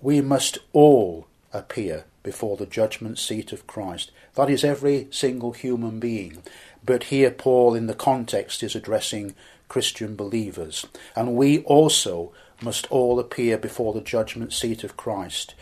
We 0.00 0.22
must 0.22 0.56
all 0.72 1.26
appear 1.52 2.06
before 2.22 2.56
the 2.56 2.64
judgment 2.64 3.18
seat 3.18 3.52
of 3.52 3.66
Christ. 3.66 4.12
That 4.34 4.48
is 4.48 4.64
every 4.64 5.08
single 5.10 5.52
human 5.52 6.00
being. 6.00 6.42
But 6.82 7.04
here, 7.12 7.30
Paul, 7.30 7.74
in 7.74 7.86
the 7.86 7.92
context, 7.92 8.62
is 8.62 8.74
addressing 8.74 9.34
Christian 9.68 10.16
believers. 10.16 10.86
And 11.14 11.36
we 11.36 11.58
also 11.64 12.32
must 12.62 12.90
all 12.90 13.20
appear 13.20 13.58
before 13.58 13.92
the 13.92 14.00
judgment 14.00 14.54
seat 14.54 14.84
of 14.84 14.96
Christ. 14.96 15.54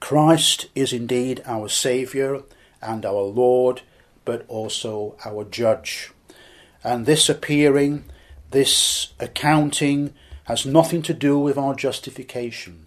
Christ 0.00 0.68
is 0.74 0.92
indeed 0.92 1.42
our 1.46 1.68
Saviour 1.68 2.44
and 2.82 3.04
our 3.04 3.22
Lord, 3.22 3.82
but 4.24 4.44
also 4.48 5.16
our 5.24 5.44
Judge. 5.44 6.10
And 6.84 7.06
this 7.06 7.28
appearing, 7.28 8.04
this 8.50 9.12
accounting, 9.18 10.14
has 10.44 10.64
nothing 10.64 11.02
to 11.02 11.14
do 11.14 11.38
with 11.38 11.58
our 11.58 11.74
justification. 11.74 12.86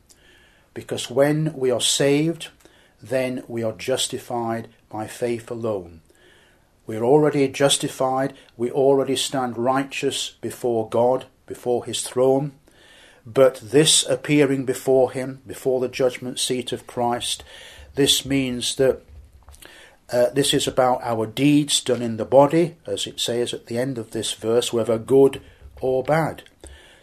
Because 0.73 1.09
when 1.09 1.53
we 1.53 1.71
are 1.71 1.81
saved, 1.81 2.49
then 3.01 3.43
we 3.47 3.63
are 3.63 3.73
justified 3.73 4.69
by 4.89 5.07
faith 5.07 5.51
alone. 5.51 6.01
We're 6.85 7.03
already 7.03 7.47
justified. 7.49 8.33
We 8.55 8.71
already 8.71 9.15
stand 9.15 9.57
righteous 9.57 10.31
before 10.41 10.89
God, 10.89 11.25
before 11.45 11.85
His 11.85 12.01
throne. 12.01 12.53
But 13.25 13.55
this 13.57 14.05
appearing 14.07 14.65
before 14.65 15.11
Him, 15.11 15.41
before 15.45 15.79
the 15.79 15.87
judgment 15.87 16.39
seat 16.39 16.71
of 16.71 16.87
Christ, 16.87 17.43
this 17.95 18.25
means 18.25 18.75
that 18.75 19.01
uh, 20.11 20.29
this 20.31 20.53
is 20.53 20.67
about 20.67 21.01
our 21.03 21.27
deeds 21.27 21.81
done 21.81 22.01
in 22.01 22.17
the 22.17 22.25
body, 22.25 22.77
as 22.87 23.05
it 23.05 23.19
says 23.19 23.53
at 23.53 23.67
the 23.67 23.77
end 23.77 23.97
of 23.97 24.11
this 24.11 24.33
verse, 24.33 24.73
whether 24.73 24.97
good 24.97 25.41
or 25.81 26.03
bad. 26.03 26.43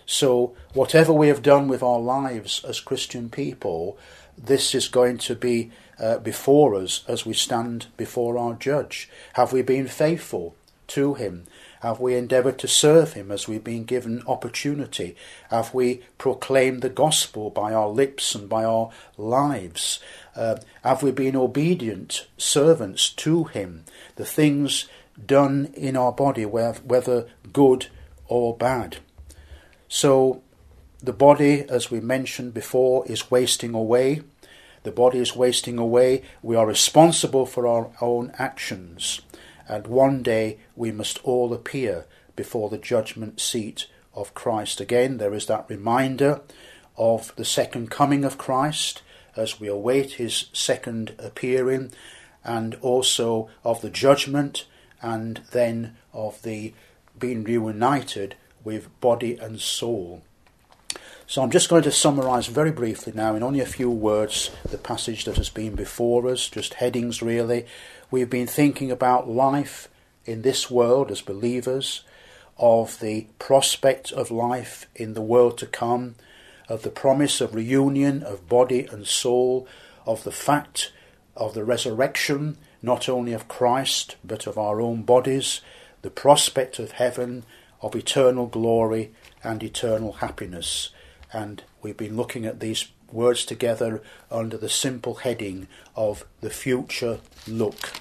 So, 0.07 0.55
whatever 0.73 1.13
we 1.13 1.29
have 1.29 1.43
done 1.43 1.69
with 1.69 1.83
our 1.83 2.01
lives 2.01 2.65
as 2.65 2.81
Christian 2.81 3.29
people, 3.29 3.99
this 4.37 4.75
is 4.75 4.89
going 4.89 5.19
to 5.19 5.35
be 5.35 5.71
uh, 5.99 6.19
before 6.19 6.75
us 6.75 7.05
as 7.09 7.25
we 7.25 7.33
stand 7.33 7.87
before 7.97 8.39
our 8.39 8.55
judge? 8.55 9.09
Have 9.35 9.53
we 9.53 9.63
been 9.63 9.89
faithful 9.89 10.55
to 10.89 11.15
him? 11.15 11.47
Have 11.81 12.01
we 12.01 12.15
endeavoured 12.15 12.59
to 12.61 12.69
serve 12.69 13.13
him 13.13 13.31
as 13.31 13.47
we've 13.47 13.63
been 13.63 13.85
given 13.85 14.23
opportunity? 14.27 15.17
Have 15.51 15.75
we 15.75 16.03
proclaimed 16.19 16.83
the 16.83 16.89
gospel 16.89 17.51
by 17.51 17.73
our 17.73 17.89
lips 17.89 18.35
and 18.35 18.49
by 18.49 18.65
our 18.65 18.91
lives? 19.17 20.01
Uh, 20.35 20.57
have 20.83 21.03
we 21.03 21.11
been 21.11 21.37
obedient 21.37 22.27
servants 22.37 23.11
to 23.11 23.45
him? 23.45 23.85
The 24.17 24.25
things 24.25 24.89
done 25.25 25.73
in 25.75 25.97
our 25.97 26.13
body, 26.13 26.45
whether 26.45 27.27
good 27.53 27.87
or 28.29 28.57
bad. 28.57 28.99
So, 29.89 30.43
the 31.03 31.13
body, 31.13 31.65
as 31.69 31.91
we 31.91 32.01
mentioned 32.01 32.55
before, 32.55 33.07
is 33.07 33.31
wasting 33.31 33.75
away. 33.75 34.23
The 34.83 34.93
body 34.93 35.19
is 35.19 35.37
wasting 35.37 35.79
away. 35.79 36.23
We 36.43 36.57
are 36.57 36.67
responsible 36.67 37.47
for 37.47 37.67
our 37.67 37.91
own 38.01 38.33
actions. 38.39 39.21
And 39.69 39.87
one 39.87 40.23
day 40.23 40.59
we 40.75 40.93
must 40.93 41.19
all 41.25 41.53
appear 41.53 42.07
before 42.35 42.69
the 42.71 42.79
judgment 42.79 43.41
seat 43.41 43.87
of 44.15 44.35
Christ. 44.35 44.81
Again, 44.81 45.19
there 45.19 45.35
is 45.35 45.47
that 45.47 45.67
reminder 45.69 46.41
of 46.97 47.35
the 47.37 47.45
second 47.45 47.91
coming 47.91 48.25
of 48.25 48.39
Christ 48.39 49.03
as 49.37 49.61
we 49.61 49.69
await 49.69 50.13
his 50.13 50.47
second 50.53 51.15
appearing. 51.19 51.93
and 52.47 52.77
also 52.77 53.49
of 53.65 53.83
the 53.83 53.91
judgment 53.91 54.67
and 55.03 55.43
then 55.51 55.97
of 56.15 56.41
the 56.43 56.73
being 57.19 57.43
reunited 57.45 58.37
with 58.65 59.01
body 59.01 59.37
and 59.37 59.61
soul. 59.61 60.23
So 61.27 61.43
I'm 61.43 61.51
just 61.51 61.69
going 61.69 61.83
to 61.83 61.93
summarise 61.93 62.47
very 62.47 62.71
briefly 62.71 63.13
now, 63.15 63.35
in 63.35 63.43
only 63.43 63.59
a 63.61 63.67
few 63.67 63.91
words, 63.91 64.53
the 64.71 64.79
passage 64.79 65.25
that 65.25 65.37
has 65.39 65.51
been 65.51 65.75
before 65.75 66.29
us, 66.29 66.49
just 66.49 66.75
headings 66.75 67.21
really. 67.21 67.67
We've 68.09 68.31
been 68.31 68.47
thinking 68.47 68.93
about 68.93 69.29
life 69.29 69.89
in 70.25 70.43
this 70.43 70.71
world 70.71 71.11
as 71.11 71.21
believers, 71.21 72.05
of 72.57 73.01
the 73.01 73.27
prospect 73.41 74.13
of 74.13 74.31
life 74.31 74.87
in 74.95 75.15
the 75.15 75.23
world 75.23 75.59
to 75.59 75.67
come, 75.67 76.15
of 76.69 76.83
the 76.83 76.91
promise 76.91 77.41
of 77.41 77.55
reunion 77.55 78.23
of 78.23 78.49
body 78.49 78.87
and 78.87 79.07
soul, 79.07 79.67
of 80.07 80.23
the 80.23 80.31
fact 80.33 80.93
of 81.37 81.55
the 81.55 81.65
resurrection, 81.65 82.57
not 82.81 83.09
only 83.09 83.33
of 83.33 83.49
Christ, 83.49 84.15
but 84.25 84.47
of 84.47 84.57
our 84.57 84.81
own 84.81 85.03
bodies, 85.03 85.61
the 86.03 86.11
prospect 86.11 86.79
of 86.79 86.93
heaven, 86.93 87.45
of 87.83 87.97
eternal 87.97 88.47
glory 88.47 89.13
and 89.43 89.63
eternal 89.63 90.13
happiness. 90.13 90.91
And 91.33 91.65
we've 91.83 91.97
been 91.97 92.17
looking 92.17 92.47
at 92.47 92.61
these 92.61 92.89
words 93.13 93.45
together 93.45 94.03
under 94.31 94.57
the 94.57 94.69
simple 94.69 95.17
heading 95.17 95.69
of 95.95 96.25
the 96.41 96.51
future 96.51 97.21
look. 97.47 97.93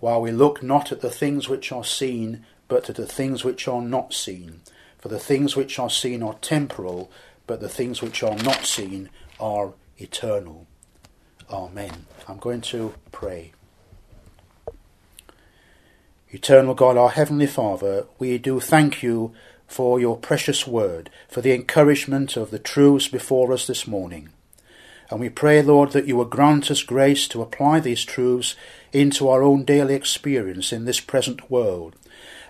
While 0.00 0.20
we 0.20 0.32
look 0.32 0.62
not 0.62 0.92
at 0.92 1.00
the 1.00 1.10
things 1.10 1.48
which 1.48 1.72
are 1.72 1.84
seen, 1.84 2.44
but 2.68 2.90
at 2.90 2.96
the 2.96 3.06
things 3.06 3.44
which 3.44 3.66
are 3.68 3.82
not 3.82 4.12
seen. 4.12 4.60
For 4.98 5.08
the 5.08 5.18
things 5.18 5.54
which 5.56 5.78
are 5.78 5.90
seen 5.90 6.22
are 6.22 6.34
temporal, 6.40 7.10
but 7.46 7.60
the 7.60 7.68
things 7.68 8.00
which 8.00 8.22
are 8.22 8.36
not 8.36 8.64
seen 8.64 9.10
are 9.38 9.74
eternal. 9.98 10.66
Amen. 11.50 12.06
I'm 12.26 12.38
going 12.38 12.62
to 12.62 12.94
pray. 13.12 13.52
Eternal 16.30 16.74
God, 16.74 16.96
our 16.96 17.10
Heavenly 17.10 17.46
Father, 17.46 18.06
we 18.18 18.38
do 18.38 18.58
thank 18.58 19.02
you 19.02 19.32
for 19.74 19.98
your 19.98 20.16
precious 20.16 20.68
word, 20.68 21.10
for 21.28 21.40
the 21.40 21.52
encouragement 21.52 22.36
of 22.36 22.52
the 22.52 22.60
truths 22.60 23.08
before 23.08 23.52
us 23.52 23.66
this 23.66 23.88
morning. 23.88 24.28
And 25.10 25.18
we 25.18 25.28
pray, 25.28 25.62
Lord, 25.62 25.90
that 25.90 26.06
you 26.06 26.14
will 26.14 26.26
grant 26.26 26.70
us 26.70 26.84
grace 26.84 27.26
to 27.26 27.42
apply 27.42 27.80
these 27.80 28.04
truths 28.04 28.54
into 28.92 29.28
our 29.28 29.42
own 29.42 29.64
daily 29.64 29.94
experience 29.96 30.72
in 30.72 30.84
this 30.84 31.00
present 31.00 31.50
world, 31.50 31.96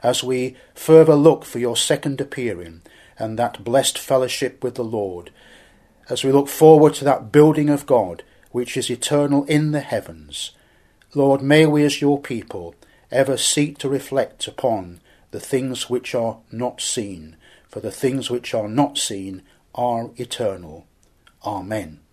as 0.02 0.22
we 0.22 0.54
further 0.74 1.14
look 1.14 1.46
for 1.46 1.58
your 1.58 1.78
second 1.78 2.20
appearing 2.20 2.82
and 3.18 3.38
that 3.38 3.64
blessed 3.64 3.96
fellowship 3.96 4.62
with 4.62 4.74
the 4.74 4.84
Lord, 4.84 5.30
as 6.10 6.24
we 6.24 6.30
look 6.30 6.48
forward 6.48 6.92
to 6.96 7.04
that 7.04 7.32
building 7.32 7.70
of 7.70 7.86
God 7.86 8.22
which 8.50 8.76
is 8.76 8.90
eternal 8.90 9.44
in 9.44 9.72
the 9.72 9.80
heavens. 9.80 10.50
Lord, 11.14 11.40
may 11.40 11.64
we 11.64 11.86
as 11.86 12.02
your 12.02 12.20
people 12.20 12.74
ever 13.10 13.38
seek 13.38 13.78
to 13.78 13.88
reflect 13.88 14.46
upon 14.46 15.00
the 15.34 15.40
things 15.40 15.90
which 15.90 16.14
are 16.14 16.38
not 16.52 16.80
seen, 16.80 17.36
for 17.68 17.80
the 17.80 17.90
things 17.90 18.30
which 18.30 18.54
are 18.54 18.68
not 18.68 18.96
seen 18.96 19.42
are 19.74 20.12
eternal. 20.14 20.86
Amen. 21.44 22.03